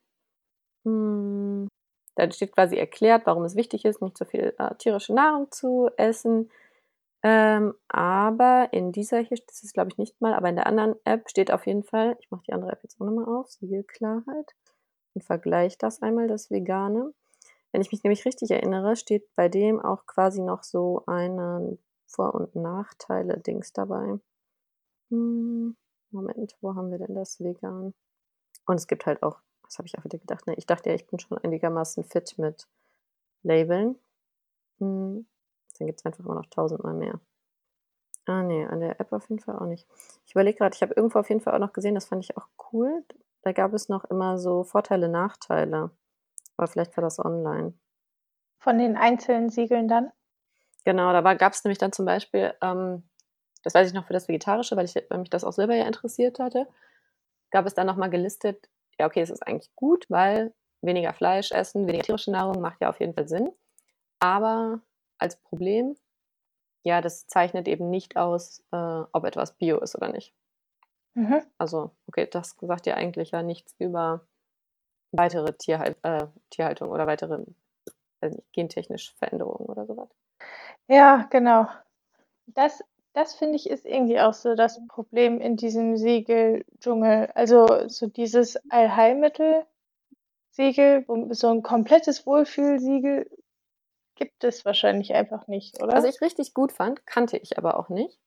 mm, 0.85 1.67
dann 2.15 2.31
steht 2.31 2.51
quasi 2.53 2.75
erklärt, 2.77 3.27
warum 3.27 3.43
es 3.43 3.55
wichtig 3.55 3.85
ist, 3.85 4.01
nicht 4.01 4.17
so 4.17 4.25
viel 4.25 4.55
äh, 4.57 4.75
tierische 4.75 5.13
Nahrung 5.13 5.51
zu 5.51 5.89
essen. 5.97 6.49
Ähm, 7.23 7.75
aber 7.89 8.69
in 8.71 8.91
dieser 8.91 9.19
hier, 9.19 9.37
das 9.47 9.63
ist 9.63 9.73
glaube 9.73 9.89
ich 9.91 9.97
nicht 9.97 10.19
mal, 10.21 10.33
aber 10.33 10.49
in 10.49 10.55
der 10.55 10.67
anderen 10.67 10.95
App 11.03 11.29
steht 11.29 11.51
auf 11.51 11.67
jeden 11.67 11.83
Fall, 11.83 12.17
ich 12.19 12.31
mache 12.31 12.43
die 12.47 12.53
andere 12.53 12.71
App 12.71 12.79
jetzt 12.83 12.99
auch 12.99 13.05
nochmal 13.05 13.25
auf, 13.25 13.49
Siegelklarheit 13.51 14.55
und 15.17 15.23
vergleiche 15.23 15.77
das 15.79 16.03
einmal, 16.03 16.27
das 16.27 16.51
Vegane. 16.51 17.11
Wenn 17.71 17.81
ich 17.81 17.91
mich 17.91 18.03
nämlich 18.03 18.23
richtig 18.25 18.51
erinnere, 18.51 18.95
steht 18.95 19.27
bei 19.35 19.49
dem 19.49 19.79
auch 19.79 20.05
quasi 20.05 20.43
noch 20.43 20.61
so 20.61 21.01
ein 21.07 21.79
Vor- 22.05 22.35
und 22.35 22.55
Nachteile-Dings 22.55 23.73
dabei. 23.73 24.19
Hm, 25.09 25.75
Moment, 26.11 26.55
wo 26.61 26.75
haben 26.75 26.91
wir 26.91 26.99
denn 26.99 27.15
das 27.15 27.39
vegan? 27.39 27.95
Und 28.67 28.75
es 28.75 28.85
gibt 28.85 29.07
halt 29.07 29.23
auch, 29.23 29.39
was 29.63 29.79
habe 29.79 29.87
ich 29.87 29.97
auch 29.97 30.03
wieder 30.03 30.19
gedacht? 30.19 30.45
Ne? 30.45 30.53
Ich 30.53 30.67
dachte 30.67 30.89
ja, 30.89 30.95
ich 30.95 31.07
bin 31.07 31.17
schon 31.17 31.39
einigermaßen 31.39 32.03
fit 32.03 32.35
mit 32.37 32.67
Labeln. 33.41 33.97
Hm, 34.77 35.25
dann 35.79 35.87
gibt 35.87 35.99
es 35.99 36.05
einfach 36.05 36.23
immer 36.23 36.35
noch 36.35 36.45
tausendmal 36.45 36.93
mehr. 36.93 37.19
Ah, 38.27 38.43
nee, 38.43 38.65
an 38.65 38.81
der 38.81 38.99
App 38.99 39.11
auf 39.13 39.27
jeden 39.29 39.41
Fall 39.41 39.57
auch 39.57 39.65
nicht. 39.65 39.87
Ich 40.27 40.33
überlege 40.33 40.59
gerade, 40.59 40.75
ich 40.75 40.83
habe 40.83 40.93
irgendwo 40.93 41.17
auf 41.17 41.29
jeden 41.29 41.41
Fall 41.41 41.55
auch 41.55 41.59
noch 41.59 41.73
gesehen, 41.73 41.95
das 41.95 42.05
fand 42.05 42.23
ich 42.23 42.37
auch 42.37 42.47
cool. 42.71 43.03
Da 43.41 43.51
gab 43.51 43.73
es 43.73 43.89
noch 43.89 44.05
immer 44.05 44.37
so 44.37 44.63
Vorteile, 44.63 45.09
Nachteile. 45.09 45.91
Aber 46.57 46.67
vielleicht 46.67 46.97
war 46.97 47.03
das 47.03 47.19
online. 47.19 47.73
Von 48.59 48.77
den 48.79 48.97
einzelnen 48.97 49.49
Siegeln 49.49 49.87
dann? 49.87 50.11
Genau, 50.83 51.11
da 51.13 51.33
gab 51.33 51.53
es 51.53 51.63
nämlich 51.63 51.77
dann 51.77 51.91
zum 51.91 52.05
Beispiel, 52.05 52.53
ähm, 52.61 53.03
das 53.63 53.73
weiß 53.73 53.87
ich 53.87 53.93
noch 53.93 54.07
für 54.07 54.13
das 54.13 54.27
Vegetarische, 54.27 54.75
weil, 54.75 54.85
ich, 54.85 54.95
weil 55.09 55.19
mich 55.19 55.29
das 55.29 55.43
auch 55.43 55.53
selber 55.53 55.75
ja 55.75 55.85
interessiert 55.85 56.39
hatte, 56.39 56.67
gab 57.51 57.65
es 57.65 57.73
dann 57.73 57.87
nochmal 57.87 58.09
gelistet, 58.09 58.69
ja, 58.99 59.05
okay, 59.05 59.21
es 59.21 59.29
ist 59.29 59.45
eigentlich 59.45 59.73
gut, 59.75 60.05
weil 60.09 60.53
weniger 60.81 61.13
Fleisch 61.13 61.51
essen, 61.51 61.87
weniger 61.87 62.03
tierische 62.03 62.31
Nahrung 62.31 62.61
macht 62.61 62.81
ja 62.81 62.89
auf 62.89 62.99
jeden 62.99 63.13
Fall 63.13 63.27
Sinn. 63.27 63.51
Aber 64.19 64.81
als 65.17 65.35
Problem, 65.37 65.95
ja, 66.83 67.01
das 67.01 67.27
zeichnet 67.27 67.67
eben 67.67 67.89
nicht 67.89 68.17
aus, 68.17 68.63
äh, 68.71 69.03
ob 69.11 69.25
etwas 69.25 69.57
Bio 69.57 69.79
ist 69.79 69.95
oder 69.95 70.09
nicht. 70.09 70.33
Mhm. 71.17 71.41
Also, 71.57 71.91
okay, 72.05 72.27
das 72.29 72.55
sagt 72.61 72.85
ja 72.85 72.93
eigentlich 72.93 73.31
ja 73.31 73.41
nichts 73.41 73.73
über 73.79 74.21
weitere 75.11 75.51
Tierhalt, 75.53 75.97
äh, 76.03 76.27
Tierhaltung 76.51 76.89
oder 76.89 77.07
weitere 77.07 77.43
nicht, 78.21 78.37
gentechnische 78.51 79.15
Veränderungen 79.15 79.67
oder 79.67 79.87
sowas. 79.87 80.09
Ja, 80.87 81.25
genau. 81.31 81.65
Das, 82.45 82.83
das 83.13 83.33
finde 83.33 83.55
ich 83.55 83.67
ist 83.67 83.87
irgendwie 83.87 84.19
auch 84.19 84.35
so 84.35 84.53
das 84.53 84.79
Problem 84.89 85.41
in 85.41 85.57
diesem 85.57 85.97
Siegeldschungel. 85.97 87.31
Also 87.33 87.87
so 87.87 88.05
dieses 88.05 88.59
Allheilmittel-Siegel, 88.69 91.03
so 91.31 91.49
ein 91.49 91.63
komplettes 91.63 92.27
Wohlfühlsiegel 92.27 93.27
gibt 94.13 94.43
es 94.43 94.65
wahrscheinlich 94.65 95.15
einfach 95.15 95.47
nicht, 95.47 95.81
oder? 95.81 95.95
Was 95.95 96.05
ich 96.05 96.21
richtig 96.21 96.53
gut 96.53 96.71
fand, 96.71 97.07
kannte 97.07 97.37
ich 97.37 97.57
aber 97.57 97.79
auch 97.79 97.89
nicht, 97.89 98.19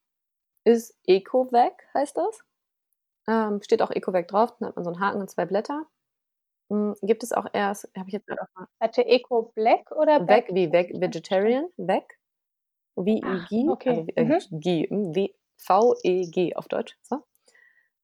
ist 0.64 0.98
EcoVac, 1.06 1.84
heißt 1.94 2.16
das. 2.16 2.40
Ähm, 3.30 3.62
steht 3.62 3.80
auch 3.80 3.92
EcoVac 3.92 4.26
drauf, 4.26 4.56
dann 4.58 4.68
hat 4.68 4.76
man 4.76 4.84
so 4.84 4.90
einen 4.90 5.00
Haken 5.00 5.20
und 5.20 5.30
zwei 5.30 5.46
Blätter. 5.46 5.86
Hm, 6.68 6.96
gibt 7.02 7.22
es 7.22 7.30
auch 7.30 7.46
erst, 7.52 7.88
habe 7.96 8.08
ich 8.08 8.12
jetzt 8.12 8.26
gerade 8.26 8.42
auch 8.42 8.48
mal. 8.54 8.66
Hatte 8.80 9.06
Eco 9.06 9.52
Black 9.54 9.92
oder 9.92 10.26
Veg 10.26 10.48
wie 10.52 10.72
Veg, 10.72 11.00
Vegetarian, 11.00 11.66
Veg. 11.76 12.18
V-E-G, 12.96 13.68
okay. 13.68 14.06
also 14.16 14.56
äh, 14.56 14.58
G, 14.58 14.88
hm, 14.88 15.28
V-E-G 15.58 16.56
auf 16.56 16.66
Deutsch. 16.66 16.98
So. 17.02 17.22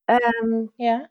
Ähm, 0.07 0.71
ja. 0.77 1.09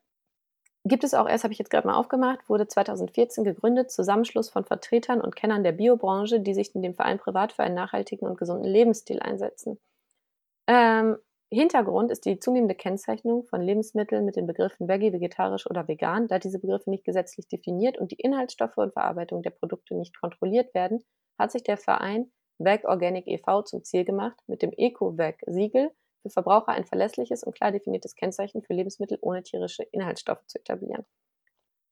Gibt 0.85 1.03
es 1.03 1.13
auch 1.13 1.27
erst, 1.27 1.43
habe 1.43 1.51
ich 1.51 1.59
jetzt 1.59 1.71
gerade 1.71 1.87
mal 1.87 1.95
aufgemacht, 1.95 2.47
wurde 2.47 2.67
2014 2.67 3.43
gegründet, 3.43 3.91
Zusammenschluss 3.91 4.49
von 4.49 4.63
Vertretern 4.63 5.19
und 5.19 5.35
Kennern 5.35 5.63
der 5.63 5.71
Biobranche, 5.71 6.39
die 6.39 6.53
sich 6.53 6.73
in 6.73 6.83
dem 6.83 6.93
Verein 6.93 7.17
privat 7.17 7.51
für 7.51 7.63
einen 7.63 7.75
nachhaltigen 7.75 8.27
und 8.27 8.37
gesunden 8.37 8.65
Lebensstil 8.69 9.19
einsetzen. 9.19 9.79
Ähm, 10.67 11.17
Hintergrund 11.51 12.11
ist 12.11 12.25
die 12.25 12.39
zunehmende 12.39 12.75
Kennzeichnung 12.75 13.45
von 13.45 13.61
Lebensmitteln 13.61 14.25
mit 14.25 14.35
den 14.35 14.47
Begriffen 14.47 14.87
Veggie, 14.87 15.13
vegetarisch 15.13 15.69
oder 15.69 15.87
vegan, 15.87 16.27
da 16.27 16.39
diese 16.39 16.59
Begriffe 16.59 16.89
nicht 16.89 17.05
gesetzlich 17.05 17.47
definiert 17.47 17.97
und 17.97 18.11
die 18.11 18.19
Inhaltsstoffe 18.19 18.77
und 18.77 18.93
Verarbeitung 18.93 19.43
der 19.43 19.51
Produkte 19.51 19.95
nicht 19.95 20.19
kontrolliert 20.19 20.73
werden, 20.73 21.03
hat 21.37 21.51
sich 21.51 21.63
der 21.63 21.77
Verein 21.77 22.31
Veg 22.57 22.85
Organic 22.85 23.27
e.V. 23.27 23.61
zum 23.63 23.83
Ziel 23.83 24.05
gemacht, 24.05 24.37
mit 24.47 24.61
dem 24.61 24.71
Eco-Veg-Siegel 24.75 25.91
für 26.21 26.29
Verbraucher 26.29 26.69
ein 26.69 26.85
verlässliches 26.85 27.43
und 27.43 27.55
klar 27.55 27.71
definiertes 27.71 28.15
Kennzeichen 28.15 28.63
für 28.63 28.73
Lebensmittel 28.73 29.19
ohne 29.21 29.43
tierische 29.43 29.83
Inhaltsstoffe 29.83 30.45
zu 30.47 30.59
etablieren. 30.59 31.05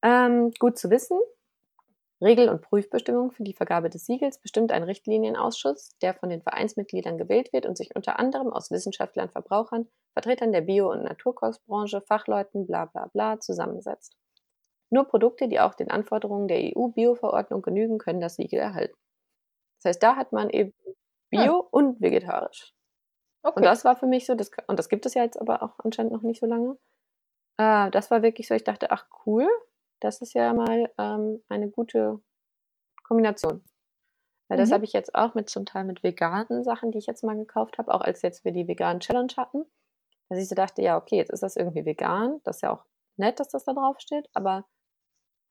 Ähm, 0.03 0.51
gut 0.59 0.77
zu 0.77 0.89
wissen, 0.89 1.19
Regel- 2.23 2.49
und 2.49 2.61
Prüfbestimmungen 2.61 3.31
für 3.31 3.43
die 3.43 3.53
Vergabe 3.53 3.89
des 3.89 4.05
Siegels 4.05 4.39
bestimmt 4.39 4.71
ein 4.71 4.83
Richtlinienausschuss, 4.83 5.97
der 6.01 6.13
von 6.13 6.29
den 6.29 6.41
Vereinsmitgliedern 6.41 7.17
gewählt 7.17 7.53
wird 7.53 7.65
und 7.65 7.77
sich 7.77 7.95
unter 7.95 8.19
anderem 8.19 8.51
aus 8.51 8.71
Wissenschaftlern, 8.71 9.29
Verbrauchern, 9.29 9.87
Vertretern 10.13 10.51
der 10.51 10.61
Bio- 10.61 10.91
und 10.91 11.03
Naturkostbranche, 11.03 12.01
Fachleuten, 12.01 12.65
bla 12.65 12.85
bla 12.85 13.07
bla 13.13 13.39
zusammensetzt. 13.39 14.15
Nur 14.89 15.05
Produkte, 15.05 15.47
die 15.47 15.59
auch 15.59 15.73
den 15.73 15.89
Anforderungen 15.89 16.47
der 16.47 16.59
EU-Bio-Verordnung 16.75 17.61
genügen, 17.61 17.97
können 17.97 18.21
das 18.21 18.35
Siegel 18.35 18.59
erhalten. 18.59 18.95
Das 19.81 19.89
heißt, 19.89 20.03
da 20.03 20.15
hat 20.15 20.31
man 20.31 20.49
eben 20.49 20.73
Bio 21.29 21.41
ja. 21.41 21.67
und 21.71 21.99
vegetarisch. 21.99 22.73
Okay. 23.41 23.57
Und 23.57 23.63
das 23.65 23.83
war 23.83 23.95
für 23.95 24.05
mich 24.07 24.25
so, 24.25 24.35
das, 24.35 24.51
und 24.67 24.79
das 24.79 24.89
gibt 24.89 25.05
es 25.05 25.15
ja 25.15 25.23
jetzt 25.23 25.39
aber 25.41 25.63
auch 25.63 25.79
anscheinend 25.79 26.13
noch 26.13 26.21
nicht 26.21 26.39
so 26.39 26.45
lange. 26.45 26.77
Äh, 27.57 27.91
das 27.91 28.11
war 28.11 28.21
wirklich 28.21 28.47
so, 28.47 28.53
ich 28.53 28.63
dachte, 28.63 28.91
ach 28.91 29.07
cool, 29.25 29.47
das 30.03 30.21
ist 30.21 30.33
ja 30.33 30.53
mal 30.53 30.91
ähm, 30.97 31.43
eine 31.49 31.69
gute 31.69 32.21
Kombination. 33.03 33.63
Weil 34.49 34.57
das 34.57 34.69
mhm. 34.69 34.73
habe 34.73 34.85
ich 34.85 34.93
jetzt 34.93 35.15
auch 35.15 35.33
mit 35.33 35.49
zum 35.49 35.65
Teil 35.65 35.85
mit 35.85 36.03
veganen 36.03 36.63
Sachen, 36.63 36.91
die 36.91 36.97
ich 36.97 37.05
jetzt 37.05 37.23
mal 37.23 37.35
gekauft 37.35 37.77
habe, 37.77 37.93
auch 37.93 38.01
als 38.01 38.21
jetzt 38.21 38.43
wir 38.43 38.51
die 38.51 38.67
veganen 38.67 38.99
Challenge 38.99 39.33
hatten. 39.37 39.65
Dass 40.29 40.39
ich 40.39 40.49
so 40.49 40.55
dachte, 40.55 40.81
ja, 40.81 40.97
okay, 40.97 41.17
jetzt 41.17 41.31
ist 41.31 41.43
das 41.43 41.55
irgendwie 41.55 41.85
vegan. 41.85 42.41
Das 42.43 42.57
ist 42.57 42.61
ja 42.61 42.73
auch 42.73 42.85
nett, 43.17 43.39
dass 43.39 43.49
das 43.49 43.63
da 43.63 43.73
drauf 43.73 43.99
steht, 43.99 44.29
aber 44.33 44.65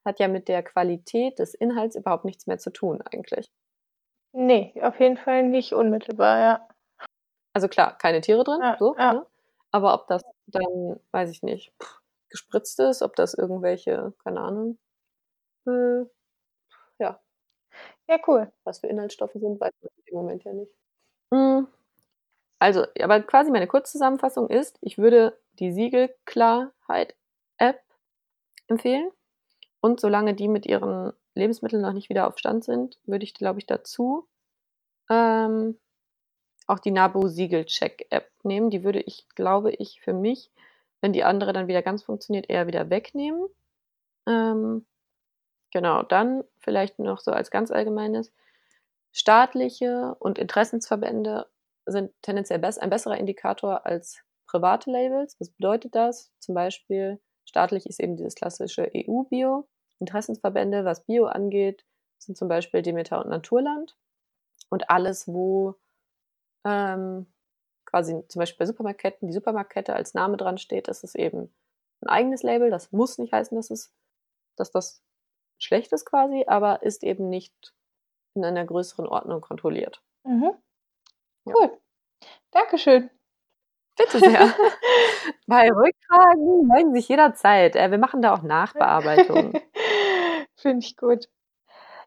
hat 0.05 0.19
ja 0.19 0.27
mit 0.27 0.47
der 0.47 0.63
Qualität 0.63 1.39
des 1.39 1.53
Inhalts 1.53 1.95
überhaupt 1.95 2.25
nichts 2.25 2.45
mehr 2.45 2.57
zu 2.57 2.71
tun 2.71 3.01
eigentlich. 3.01 3.51
Nee, 4.33 4.73
auf 4.81 4.99
jeden 4.99 5.17
Fall 5.17 5.43
nicht 5.43 5.73
unmittelbar, 5.73 6.39
ja. 6.39 6.67
Also 7.53 7.67
klar, 7.67 7.97
keine 7.97 8.21
Tiere 8.21 8.43
drin, 8.43 8.59
ja, 8.61 8.77
so, 8.77 8.95
ja. 8.97 9.13
Ne? 9.13 9.25
aber 9.71 9.93
ob 9.93 10.07
das 10.07 10.23
dann, 10.47 10.99
weiß 11.11 11.29
ich 11.29 11.43
nicht, 11.43 11.73
pff, 11.81 12.01
gespritzt 12.33 12.79
ist, 12.79 13.03
ob 13.03 13.15
das 13.15 13.35
irgendwelche, 13.35 14.13
keine 14.23 14.41
Ahnung, 14.41 14.79
äh, 15.67 16.05
ja. 16.99 17.19
Ja, 18.07 18.19
cool. 18.27 18.51
Was 18.63 18.79
für 18.79 18.87
Inhaltsstoffe 18.87 19.33
sind, 19.33 19.61
weiß 19.61 19.71
man 19.81 19.91
im 20.05 20.15
Moment 20.15 20.43
ja 20.43 20.53
nicht. 20.53 20.71
Mhm. 21.31 21.67
Also, 22.59 22.85
aber 22.99 23.21
quasi 23.21 23.51
meine 23.51 23.67
Kurzzusammenfassung 23.67 24.49
ist, 24.49 24.77
ich 24.81 24.97
würde 24.97 25.37
die 25.59 25.71
Siegelklarheit-App 25.71 27.81
empfehlen. 28.67 29.11
Und 29.81 29.99
solange 29.99 30.33
die 30.33 30.47
mit 30.47 30.65
ihren 30.65 31.13
Lebensmitteln 31.35 31.81
noch 31.81 31.93
nicht 31.93 32.09
wieder 32.09 32.27
auf 32.27 32.37
Stand 32.37 32.63
sind, 32.63 32.97
würde 33.05 33.25
ich, 33.25 33.33
glaube 33.33 33.59
ich, 33.59 33.65
dazu 33.65 34.27
ähm, 35.09 35.77
auch 36.67 36.79
die 36.79 36.91
Nabu 36.91 37.27
Siegel 37.27 37.65
Check 37.65 38.07
App 38.09 38.31
nehmen. 38.43 38.69
Die 38.69 38.83
würde 38.83 39.01
ich, 39.01 39.27
glaube 39.35 39.71
ich, 39.71 39.99
für 40.01 40.13
mich 40.13 40.51
wenn 41.03 41.11
die 41.11 41.25
andere 41.25 41.51
dann 41.51 41.67
wieder 41.67 41.81
ganz 41.81 42.01
funktioniert, 42.01 42.49
eher 42.49 42.65
wieder 42.65 42.89
wegnehmen. 42.89 43.45
Ähm, 44.25 44.85
genau, 45.69 46.01
dann 46.01 46.45
vielleicht 46.59 46.97
noch 46.97 47.19
so 47.19 47.31
als 47.31 47.51
ganz 47.51 47.71
allgemeines, 47.71 48.31
staatliche 49.11 50.15
und 50.19 50.39
Interessensverbände 50.39 51.45
sind 51.85 52.13
tendenziell 52.21 52.59
best, 52.59 52.81
ein 52.81 52.89
besserer 52.89 53.17
Indikator 53.17 53.85
als 53.85 54.23
private 54.47 54.89
Labels. 54.89 55.35
Was 55.41 55.49
bedeutet 55.49 55.93
das? 55.93 56.31
Zum 56.39 56.55
Beispiel 56.55 57.19
staatlich 57.43 57.85
ist 57.85 57.99
eben 57.99 58.15
dieses 58.15 58.35
klassische 58.35 58.89
EU-Bio. 58.95 59.67
Interessensverbände, 59.99 60.85
was 60.85 61.03
Bio 61.03 61.25
angeht, 61.25 61.83
sind 62.17 62.37
zum 62.37 62.47
Beispiel 62.47 62.81
Demeter 62.81 63.19
und 63.19 63.29
Naturland. 63.29 63.97
Und 64.69 64.89
alles, 64.89 65.27
wo 65.27 65.75
ähm, 66.63 67.27
quasi 67.93 68.27
zum 68.27 68.39
Beispiel 68.39 68.57
bei 68.57 68.65
Supermarktketten 68.65 69.27
die 69.27 69.33
Supermarktkette 69.33 69.93
als 69.95 70.15
Name 70.15 70.35
dran 70.35 70.57
steht, 70.57 70.87
ist 70.87 71.03
es 71.03 71.13
eben 71.13 71.53
ein 72.01 72.09
eigenes 72.09 72.41
Label. 72.41 72.71
Das 72.71 72.91
muss 72.91 73.19
nicht 73.19 73.31
heißen, 73.31 73.55
dass 73.55 73.69
es, 73.69 73.93
dass 74.57 74.71
das 74.71 75.03
schlecht 75.59 75.93
ist 75.93 76.03
quasi, 76.03 76.45
aber 76.47 76.81
ist 76.81 77.03
eben 77.03 77.29
nicht 77.29 77.53
in 78.35 78.43
einer 78.43 78.65
größeren 78.65 79.05
Ordnung 79.05 79.41
kontrolliert. 79.41 80.01
Mhm. 80.25 80.53
Cool. 81.45 81.71
Ja. 81.71 82.27
Dankeschön. 82.49 83.11
Bitte 83.95 84.17
sehr. 84.17 84.55
Bei 85.47 85.69
Rückfragen 85.69 86.65
melden 86.65 86.95
sich 86.95 87.07
jederzeit. 87.07 87.75
Äh, 87.75 87.91
wir 87.91 87.99
machen 87.99 88.23
da 88.23 88.33
auch 88.33 88.41
Nachbearbeitungen. 88.41 89.53
Finde 90.55 90.83
ich 90.83 90.97
gut. 90.97 91.29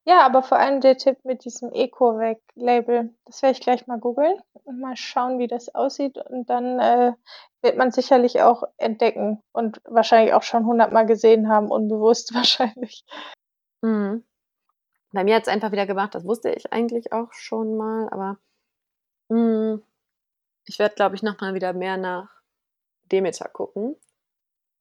Ja, 0.09 0.25
aber 0.25 0.45
vor 0.45 0.57
allem 0.59 0.81
der 0.81 0.97
Tipp 0.97 1.19
mit 1.25 1.45
diesem 1.45 1.73
Eco-Weg-Label, 1.73 3.12
das 3.25 3.42
werde 3.42 3.55
ich 3.55 3.61
gleich 3.61 3.88
mal 3.88 3.99
googeln 3.99 4.40
und 4.62 4.81
mal 4.81 4.97
schauen, 4.97 5.40
wie 5.40 5.49
das 5.49 5.75
aussieht. 5.75 6.16
Und 6.16 6.49
dann 6.49 6.79
äh, 6.79 7.12
wird 7.61 7.77
man 7.77 7.90
sicherlich 7.90 8.40
auch 8.40 8.62
entdecken 8.77 9.42
und 9.51 9.81
wahrscheinlich 9.85 10.33
auch 10.33 10.45
schon 10.45 10.64
hundertmal 10.64 11.07
gesehen 11.07 11.49
haben, 11.49 11.73
unbewusst 11.73 12.33
wahrscheinlich. 12.35 13.05
Mhm. 13.83 14.25
Bei 15.11 15.25
mir 15.25 15.35
hat 15.35 15.42
es 15.42 15.49
einfach 15.49 15.73
wieder 15.73 15.87
gemacht, 15.87 16.14
das 16.14 16.25
wusste 16.25 16.51
ich 16.51 16.73
eigentlich 16.73 17.12
auch 17.12 17.33
schon 17.33 17.77
mal, 17.77 18.09
aber 18.11 18.38
mh, 19.29 19.81
ich 20.66 20.79
werde, 20.79 20.95
glaube 20.95 21.16
ich, 21.16 21.23
nochmal 21.25 21.55
wieder 21.55 21.73
mehr 21.73 21.97
nach 21.97 22.29
Demeter 23.11 23.49
gucken, 23.49 23.97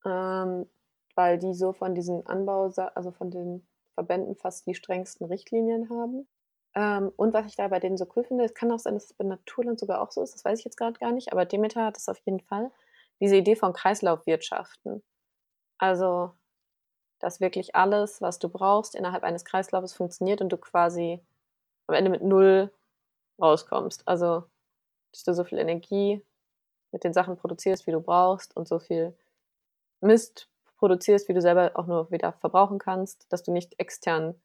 ähm, 0.06 0.70
weil 1.16 1.40
die 1.40 1.56
so 1.56 1.74
von 1.74 1.96
diesen 1.96 2.28
Anbau, 2.28 2.72
also 2.94 3.12
von 3.12 3.32
den 3.32 3.66
Verbänden 3.96 4.36
fast 4.36 4.68
die 4.68 4.76
strengsten 4.76 5.26
Richtlinien 5.26 5.90
haben. 5.90 6.28
Ähm, 6.76 7.12
und 7.16 7.34
was 7.34 7.48
ich 7.48 7.56
da 7.56 7.68
bei 7.70 7.80
denen 7.80 7.98
so 7.98 8.06
cool 8.16 8.24
finde, 8.24 8.44
es 8.46 8.54
kann 8.54 8.72
auch 8.72 8.80
sein, 8.80 8.94
dass 8.96 9.06
es 9.06 9.14
bei 9.14 9.26
Naturland 9.26 9.80
sogar 9.80 10.02
auch 10.02 10.12
so 10.12 10.22
ist, 10.22 10.36
das 10.36 10.46
weiß 10.46 10.60
ich 10.60 10.66
jetzt 10.66 10.78
gerade 10.78 11.00
gar 11.00 11.12
nicht, 11.12 11.32
aber 11.32 11.46
Demeter 11.46 11.86
hat 11.86 11.98
es 11.98 12.10
auf 12.10 12.20
jeden 12.26 12.42
Fall, 12.42 12.72
diese 13.22 13.38
Idee 13.38 13.56
von 13.56 13.74
Kreislaufwirtschaften. 13.74 15.02
Also, 15.78 16.34
dass 17.20 17.42
wirklich 17.42 17.76
alles, 17.76 18.22
was 18.22 18.40
du 18.40 18.50
brauchst, 18.50 18.96
innerhalb 18.96 19.24
eines 19.24 19.46
Kreislaufes 19.46 19.94
funktioniert 19.94 20.42
und 20.42 20.50
du 20.50 20.58
quasi 20.58 21.22
am 21.88 21.96
Ende 21.96 22.12
mit 22.12 22.24
null 22.24 22.72
rauskommst. 23.42 24.08
Also, 24.08 24.44
dass 25.12 25.24
du 25.24 25.34
so 25.34 25.46
viel 25.46 25.60
Energie 25.60 26.22
mit 26.92 27.04
den 27.04 27.14
Sachen 27.14 27.38
produzierst, 27.38 27.88
wie 27.88 27.92
du 27.92 28.02
brauchst 28.02 28.56
und 28.56 28.68
so 28.68 28.80
viel 28.80 29.18
Mist 30.02 30.50
produzierst, 30.78 31.28
wie 31.30 31.34
du 31.34 31.42
selber 31.42 31.72
auch 31.76 31.88
nur 31.88 32.12
wieder 32.12 32.34
verbrauchen 32.34 32.80
kannst, 32.80 33.32
dass 33.32 33.44
du 33.44 33.52
nicht 33.52 33.80
extern 33.80 34.40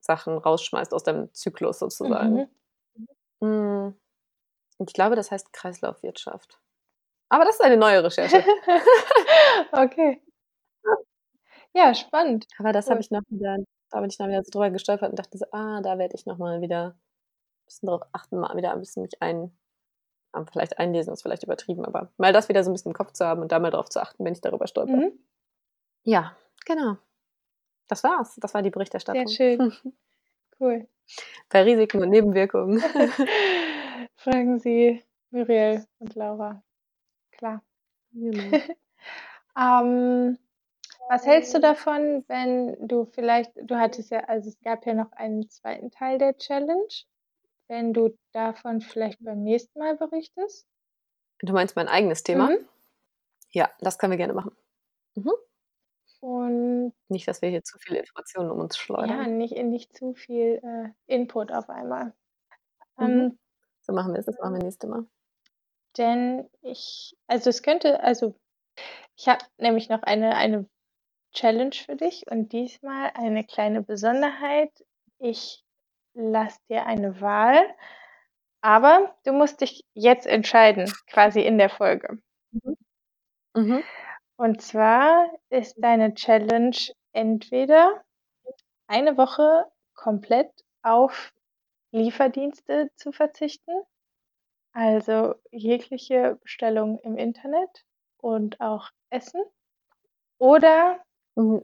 Sachen 0.00 0.38
rausschmeißt 0.38 0.94
aus 0.94 1.02
deinem 1.02 1.32
Zyklus 1.34 1.78
sozusagen. 1.78 2.48
Mhm. 3.40 3.94
Und 4.78 4.88
ich 4.88 4.94
glaube, 4.94 5.16
das 5.16 5.30
heißt 5.30 5.52
Kreislaufwirtschaft. 5.52 6.58
Aber 7.28 7.44
das 7.44 7.56
ist 7.56 7.60
eine 7.60 7.76
neue 7.76 8.02
Recherche. 8.02 8.42
okay. 9.72 10.22
Ja, 11.72 11.94
spannend. 11.94 12.46
Aber 12.58 12.72
das 12.72 12.86
cool. 12.86 12.92
habe 12.92 13.00
ich 13.00 13.10
noch 13.10 13.22
wieder, 13.28 13.58
da 13.90 14.00
bin 14.00 14.10
ich 14.10 14.18
dann 14.18 14.28
wieder 14.28 14.42
so 14.42 14.50
drüber 14.50 14.70
gestolpert 14.70 15.10
und 15.10 15.18
dachte 15.18 15.38
so, 15.38 15.46
ah, 15.52 15.80
da 15.82 15.98
werde 15.98 16.14
ich 16.16 16.26
nochmal 16.26 16.60
wieder 16.60 16.86
ein 16.86 17.64
bisschen 17.66 17.88
drauf 17.88 18.02
achten, 18.12 18.38
mal 18.38 18.56
wieder 18.56 18.72
ein 18.72 18.80
bisschen 18.80 19.02
mich 19.02 19.22
ein, 19.22 19.56
vielleicht 20.50 20.78
einlesen 20.78 21.12
ist 21.12 21.22
vielleicht 21.22 21.44
übertrieben, 21.44 21.84
aber 21.84 22.10
mal 22.16 22.32
das 22.32 22.48
wieder 22.48 22.64
so 22.64 22.70
ein 22.70 22.74
bisschen 22.74 22.90
im 22.90 22.96
Kopf 22.96 23.12
zu 23.12 23.24
haben 23.24 23.42
und 23.42 23.52
da 23.52 23.58
mal 23.58 23.70
drauf 23.70 23.88
zu 23.88 24.00
achten, 24.00 24.24
wenn 24.24 24.32
ich 24.32 24.40
darüber 24.40 24.66
stolper. 24.66 24.96
Mhm. 24.96 25.18
Ja, 26.04 26.36
genau. 26.64 26.96
Das 27.88 28.04
war's. 28.04 28.36
Das 28.36 28.54
war 28.54 28.62
die 28.62 28.70
Berichterstattung. 28.70 29.26
Sehr 29.26 29.56
schön. 29.56 29.72
Cool. 30.62 30.86
Bei 31.48 31.62
Risiken 31.62 32.02
und 32.02 32.10
Nebenwirkungen. 32.10 32.80
Fragen 34.16 34.58
Sie 34.58 35.02
Muriel 35.30 35.86
und 35.98 36.14
Laura. 36.14 36.62
Klar. 37.30 37.64
Genau. 38.12 38.58
ähm, 39.58 40.38
was 41.08 41.26
hältst 41.26 41.54
du 41.54 41.60
davon, 41.60 42.24
wenn 42.28 42.76
du 42.86 43.06
vielleicht, 43.06 43.52
du 43.56 43.76
hattest 43.76 44.10
ja, 44.10 44.20
also 44.24 44.50
es 44.50 44.60
gab 44.60 44.84
ja 44.84 44.92
noch 44.92 45.10
einen 45.12 45.48
zweiten 45.48 45.90
Teil 45.90 46.18
der 46.18 46.36
Challenge, 46.36 46.88
wenn 47.68 47.94
du 47.94 48.16
davon 48.32 48.80
vielleicht 48.82 49.24
beim 49.24 49.42
nächsten 49.42 49.78
Mal 49.78 49.96
berichtest? 49.96 50.68
Du 51.40 51.52
meinst 51.52 51.74
mein 51.74 51.88
eigenes 51.88 52.22
Thema? 52.22 52.50
Mhm. 52.50 52.68
Ja, 53.52 53.70
das 53.80 53.98
können 53.98 54.12
wir 54.12 54.18
gerne 54.18 54.34
machen. 54.34 54.54
Mhm. 55.14 55.32
Und 56.20 56.92
nicht, 57.08 57.26
dass 57.26 57.40
wir 57.40 57.48
hier 57.48 57.64
zu 57.64 57.78
viele 57.78 57.98
Informationen 57.98 58.50
um 58.50 58.60
uns 58.60 58.76
schleudern. 58.76 59.08
Ja, 59.08 59.26
nicht, 59.26 59.56
nicht 59.56 59.96
zu 59.96 60.14
viel 60.14 60.60
äh, 60.62 60.90
Input 61.06 61.50
auf 61.50 61.70
einmal. 61.70 62.12
Mhm. 62.98 63.04
Ähm, 63.06 63.38
so 63.80 63.92
machen 63.92 64.12
wir 64.12 64.20
es, 64.20 64.26
das 64.26 64.38
machen 64.38 64.54
wir 64.54 64.62
nächste 64.62 64.86
Mal. 64.86 65.06
Denn 65.96 66.48
ich, 66.62 67.16
also 67.26 67.50
es 67.50 67.62
könnte, 67.62 68.02
also 68.02 68.34
ich 69.16 69.28
habe 69.28 69.44
nämlich 69.58 69.88
noch 69.88 70.02
eine, 70.02 70.36
eine 70.36 70.68
Challenge 71.32 71.74
für 71.74 71.96
dich 71.96 72.30
und 72.30 72.52
diesmal 72.52 73.10
eine 73.14 73.44
kleine 73.44 73.82
Besonderheit. 73.82 74.70
Ich 75.18 75.64
lasse 76.14 76.60
dir 76.68 76.86
eine 76.86 77.20
Wahl, 77.20 77.58
aber 78.60 79.14
du 79.24 79.32
musst 79.32 79.60
dich 79.60 79.84
jetzt 79.94 80.26
entscheiden, 80.26 80.92
quasi 81.06 81.40
in 81.40 81.58
der 81.58 81.70
Folge. 81.70 82.18
Mhm. 83.54 83.82
Und 84.40 84.62
zwar 84.62 85.30
ist 85.50 85.74
deine 85.76 86.14
Challenge 86.14 86.74
entweder 87.12 88.02
eine 88.86 89.18
Woche 89.18 89.66
komplett 89.92 90.50
auf 90.80 91.34
Lieferdienste 91.92 92.90
zu 92.94 93.12
verzichten, 93.12 93.82
also 94.72 95.34
jegliche 95.50 96.38
Bestellung 96.42 96.98
im 97.00 97.18
Internet 97.18 97.84
und 98.16 98.58
auch 98.62 98.88
Essen, 99.10 99.42
oder 100.38 101.04
mhm. 101.34 101.62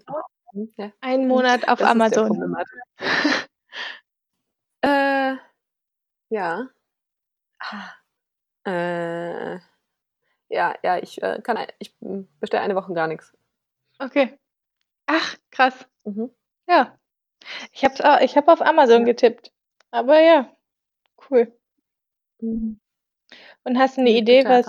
ja. 0.77 0.93
einen 1.01 1.29
Monat 1.29 1.67
auf 1.69 1.79
das 1.79 1.89
Amazon. 1.89 2.57
äh, 4.83 5.37
ja. 6.29 6.69
Ah. 7.59 7.95
Äh, 8.67 9.61
ja, 10.49 10.75
ja, 10.83 10.99
ich 10.99 11.23
äh, 11.23 11.41
kann, 11.43 11.59
ich 11.79 11.95
bestelle 12.41 12.63
eine 12.63 12.75
Woche 12.75 12.93
gar 12.93 13.07
nichts. 13.07 13.33
Okay. 13.99 14.39
Ach, 15.07 15.37
krass. 15.51 15.87
Mhm. 16.05 16.31
Ja. 16.69 16.99
Ich 17.73 17.85
habe 17.85 18.25
ich 18.25 18.37
hab 18.37 18.49
auf 18.49 18.61
Amazon 18.61 19.01
ja. 19.01 19.07
getippt. 19.07 19.53
Aber 19.91 20.21
ja, 20.21 20.51
cool. 21.31 21.53
Mhm. 22.41 22.81
Und 23.65 23.79
hast 23.79 23.97
du 23.97 24.03
eine 24.03 24.11
ich 24.11 24.19
Idee, 24.19 24.45
was, 24.45 24.67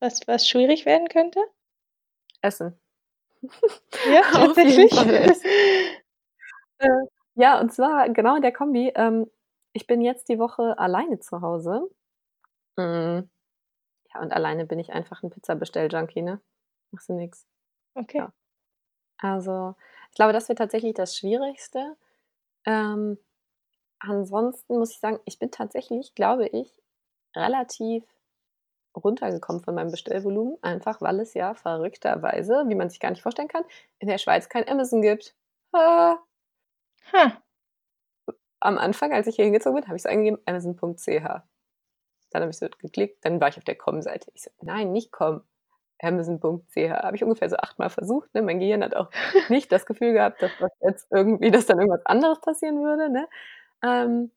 was, 0.00 0.26
was 0.26 0.48
schwierig 0.48 0.86
werden 0.86 1.08
könnte? 1.08 1.40
Essen. 2.40 2.78
Ja, 3.42 4.22
tatsächlich. 4.32 4.92
äh, 6.78 6.88
ja, 7.34 7.60
und 7.60 7.72
zwar 7.72 8.08
genau 8.10 8.36
in 8.36 8.42
der 8.42 8.52
Kombi. 8.52 8.92
Ähm, 8.94 9.30
ich 9.72 9.86
bin 9.86 10.00
jetzt 10.00 10.28
die 10.28 10.38
Woche 10.38 10.78
alleine 10.78 11.18
zu 11.20 11.40
Hause. 11.40 11.88
Mhm. 12.76 13.28
Ja, 14.18 14.22
und 14.22 14.32
alleine 14.32 14.66
bin 14.66 14.78
ich 14.78 14.92
einfach 14.92 15.22
ein 15.22 15.30
Pizzabestell-Junkie, 15.30 16.22
ne? 16.22 16.40
Machst 16.90 17.08
du 17.08 17.14
nix. 17.14 17.46
Okay. 17.94 18.18
Ja. 18.18 18.32
Also, 19.18 19.74
ich 20.10 20.16
glaube, 20.16 20.32
das 20.32 20.48
wird 20.48 20.58
tatsächlich 20.58 20.94
das 20.94 21.16
Schwierigste. 21.16 21.96
Ähm, 22.66 23.18
ansonsten 24.00 24.78
muss 24.78 24.92
ich 24.92 25.00
sagen, 25.00 25.20
ich 25.26 25.38
bin 25.38 25.50
tatsächlich, 25.50 26.14
glaube 26.14 26.48
ich, 26.48 26.74
relativ 27.36 28.04
runtergekommen 28.96 29.62
von 29.62 29.74
meinem 29.74 29.90
Bestellvolumen, 29.92 30.58
einfach 30.62 31.02
weil 31.02 31.20
es 31.20 31.34
ja 31.34 31.54
verrückterweise, 31.54 32.64
wie 32.68 32.74
man 32.76 32.90
sich 32.90 33.00
gar 33.00 33.10
nicht 33.10 33.22
vorstellen 33.22 33.48
kann, 33.48 33.64
in 34.00 34.08
der 34.08 34.18
Schweiz 34.18 34.48
kein 34.48 34.68
Amazon 34.68 35.02
gibt. 35.02 35.36
Ah. 35.72 36.18
Huh. 37.12 37.30
Am 38.60 38.78
Anfang, 38.78 39.12
als 39.12 39.26
ich 39.26 39.36
hier 39.36 39.44
hingezogen 39.44 39.76
bin, 39.80 39.86
habe 39.88 39.96
ich 39.96 40.02
es 40.02 40.06
eingegeben, 40.06 40.40
amazon.ch. 40.46 41.42
Dann 42.30 42.42
habe 42.42 42.50
ich 42.50 42.58
so 42.58 42.68
geklickt, 42.68 43.24
dann 43.24 43.40
war 43.40 43.48
ich 43.48 43.58
auf 43.58 43.64
der 43.64 43.76
Com-Seite. 43.76 44.30
Ich 44.34 44.42
so, 44.42 44.50
nein, 44.60 44.92
nicht 44.92 45.12
com. 45.12 45.42
Amazon.ch. 46.00 46.76
Habe 46.76 47.16
ich 47.16 47.24
ungefähr 47.24 47.50
so 47.50 47.56
achtmal 47.56 47.90
versucht. 47.90 48.32
Ne? 48.34 48.42
Mein 48.42 48.60
Gehirn 48.60 48.84
hat 48.84 48.94
auch 48.94 49.10
nicht 49.48 49.72
das 49.72 49.84
Gefühl 49.86 50.12
gehabt, 50.12 50.40
dass 50.42 50.52
das 50.60 50.70
jetzt 50.80 51.06
irgendwie, 51.10 51.50
dass 51.50 51.66
dann 51.66 51.78
irgendwas 51.78 52.06
anderes 52.06 52.40
passieren 52.40 52.82
würde. 52.82 53.10
Ne? 53.10 53.28
Ähm, 53.82 54.30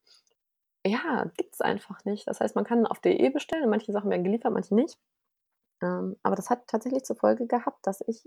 ja, 0.86 1.26
gibt 1.38 1.54
es 1.54 1.62
einfach 1.62 2.04
nicht. 2.06 2.28
Das 2.28 2.40
heißt, 2.40 2.56
man 2.56 2.66
kann 2.66 2.88
auf 2.88 3.00
DE 3.00 3.30
bestellen 3.30 3.64
und 3.64 3.70
manche 3.70 3.92
Sachen 3.92 4.10
werden 4.10 4.24
geliefert, 4.24 4.54
manche 4.54 4.74
nicht. 4.74 4.98
Ähm, 5.82 6.18
aber 6.24 6.36
das 6.36 6.50
hat 6.50 6.68
tatsächlich 6.68 7.04
zur 7.04 7.16
Folge 7.16 7.48
gehabt, 7.48 7.86
dass 7.86 8.02
ich 8.08 8.24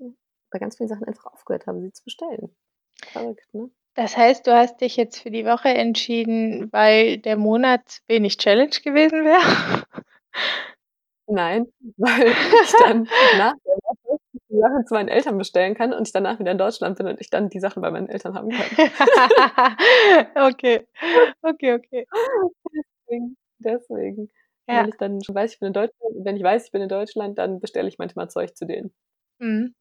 bei 0.50 0.58
ganz 0.58 0.76
vielen 0.76 0.88
Sachen 0.88 1.04
einfach 1.04 1.26
aufgehört 1.26 1.66
habe, 1.66 1.80
sie 1.80 1.92
zu 1.92 2.04
bestellen. 2.04 2.54
Verrückt, 3.12 3.52
ne? 3.52 3.70
Das 3.94 4.16
heißt, 4.16 4.46
du 4.46 4.52
hast 4.52 4.80
dich 4.80 4.96
jetzt 4.96 5.20
für 5.20 5.30
die 5.30 5.44
Woche 5.44 5.68
entschieden, 5.68 6.72
weil 6.72 7.18
der 7.18 7.36
Monat 7.36 8.00
wenig 8.08 8.38
Challenge 8.38 8.74
gewesen 8.82 9.24
wäre? 9.24 9.84
Nein, 11.26 11.66
weil 11.96 12.28
ich 12.28 12.72
dann 12.80 13.04
nach 13.38 13.54
der 13.64 13.76
Woche 13.82 14.18
die 14.48 14.58
Sachen 14.58 14.86
zu 14.86 14.94
meinen 14.94 15.08
Eltern 15.08 15.38
bestellen 15.38 15.74
kann 15.74 15.92
und 15.92 16.06
ich 16.06 16.12
danach 16.12 16.38
wieder 16.38 16.52
in 16.52 16.58
Deutschland 16.58 16.98
bin 16.98 17.06
und 17.06 17.20
ich 17.20 17.30
dann 17.30 17.48
die 17.50 17.60
Sachen 17.60 17.82
bei 17.82 17.90
meinen 17.90 18.08
Eltern 18.08 18.34
haben 18.34 18.50
kann. 18.50 18.66
Okay. 20.36 20.86
Okay, 21.42 21.74
okay. 21.74 22.06
Deswegen 23.06 23.36
deswegen. 23.58 24.30
Ja. 24.68 24.82
Wenn 24.82 24.88
ich 24.88 24.96
dann 24.96 25.22
schon 25.22 25.34
weiß, 25.34 25.54
ich 25.54 25.60
bin 25.60 25.68
in 25.68 25.72
Deutschland 25.72 26.14
wenn 26.24 26.36
ich 26.36 26.42
weiß, 26.42 26.66
ich 26.66 26.72
bin 26.72 26.82
in 26.82 26.88
Deutschland, 26.88 27.38
dann 27.38 27.60
bestelle 27.60 27.88
ich 27.88 27.98
manchmal 27.98 28.28
Zeug 28.28 28.56
zu 28.56 28.66
denen. 28.66 28.92
Mhm. 29.38 29.74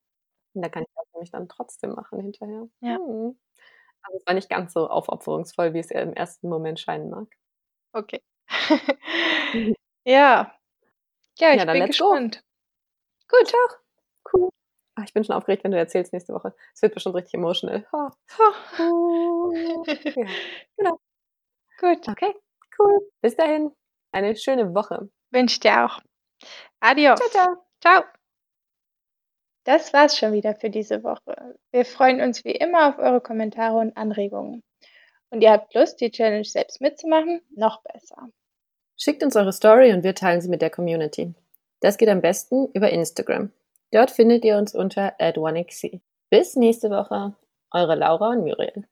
Und 0.53 0.61
da 0.61 0.69
kann 0.69 0.83
ich 0.83 0.89
das 0.95 1.05
nämlich 1.13 1.31
dann 1.31 1.47
trotzdem 1.49 1.91
machen 1.91 2.19
hinterher. 2.19 2.67
Ja. 2.81 2.99
Mhm. 2.99 3.37
Also, 4.03 4.17
es 4.17 4.25
war 4.27 4.33
nicht 4.33 4.49
ganz 4.49 4.73
so 4.73 4.89
aufopferungsvoll, 4.89 5.73
wie 5.73 5.79
es 5.79 5.91
im 5.91 6.13
ersten 6.13 6.49
Moment 6.49 6.79
scheinen 6.79 7.09
mag. 7.09 7.27
Okay. 7.93 8.21
Ja. 10.05 10.53
Ja, 11.39 11.53
ich 11.53 11.57
Ja, 11.59 11.65
bin 11.65 11.77
let's 11.81 11.97
go. 11.97 12.09
gespannt. 12.11 12.43
Gut. 13.29 13.47
Tja, 13.47 13.59
cool. 14.33 14.49
Ah, 14.95 15.03
ich 15.05 15.13
bin 15.13 15.23
schon 15.23 15.35
aufgeregt, 15.35 15.63
wenn 15.63 15.71
du 15.71 15.77
erzählst 15.79 16.13
nächste 16.13 16.33
Woche. 16.33 16.55
Es 16.75 16.81
wird 16.83 16.93
bestimmt 16.95 17.15
richtig 17.15 17.35
emotional. 17.35 17.87
Ha. 17.93 18.11
Uh, 18.79 19.53
ja, 19.87 20.27
genau. 20.77 20.99
Gut. 21.79 22.07
Okay, 22.07 22.35
cool. 22.79 22.99
Bis 23.21 23.35
dahin. 23.37 23.71
Eine 24.13 24.35
schöne 24.35 24.73
Woche. 24.75 25.09
Wünsche 25.31 25.55
ich 25.55 25.59
dir 25.61 25.85
auch. 25.85 25.99
Adios. 26.81 27.19
Tschau, 27.19 27.29
tschau. 27.31 27.65
Tschau. 27.81 28.03
Das 29.65 29.93
war's 29.93 30.17
schon 30.17 30.33
wieder 30.33 30.55
für 30.55 30.69
diese 30.69 31.03
Woche. 31.03 31.55
Wir 31.71 31.85
freuen 31.85 32.21
uns 32.21 32.43
wie 32.43 32.51
immer 32.51 32.89
auf 32.89 32.99
eure 32.99 33.21
Kommentare 33.21 33.77
und 33.77 33.95
Anregungen. 33.95 34.61
Und 35.29 35.41
ihr 35.41 35.51
habt 35.51 35.73
Lust, 35.73 36.01
die 36.01 36.11
Challenge 36.11 36.43
selbst 36.43 36.81
mitzumachen? 36.81 37.41
Noch 37.55 37.81
besser. 37.81 38.29
Schickt 38.97 39.23
uns 39.23 39.35
eure 39.35 39.53
Story 39.53 39.91
und 39.93 40.03
wir 40.03 40.15
teilen 40.15 40.41
sie 40.41 40.49
mit 40.49 40.61
der 40.61 40.69
Community. 40.69 41.33
Das 41.79 41.97
geht 41.97 42.09
am 42.09 42.21
besten 42.21 42.67
über 42.73 42.89
Instagram. 42.91 43.51
Dort 43.91 44.11
findet 44.11 44.45
ihr 44.45 44.57
uns 44.57 44.75
unter 44.75 45.19
@1xc. 45.19 46.01
Bis 46.29 46.55
nächste 46.55 46.89
Woche. 46.89 47.33
Eure 47.71 47.95
Laura 47.95 48.29
und 48.29 48.41
Muriel. 48.41 48.85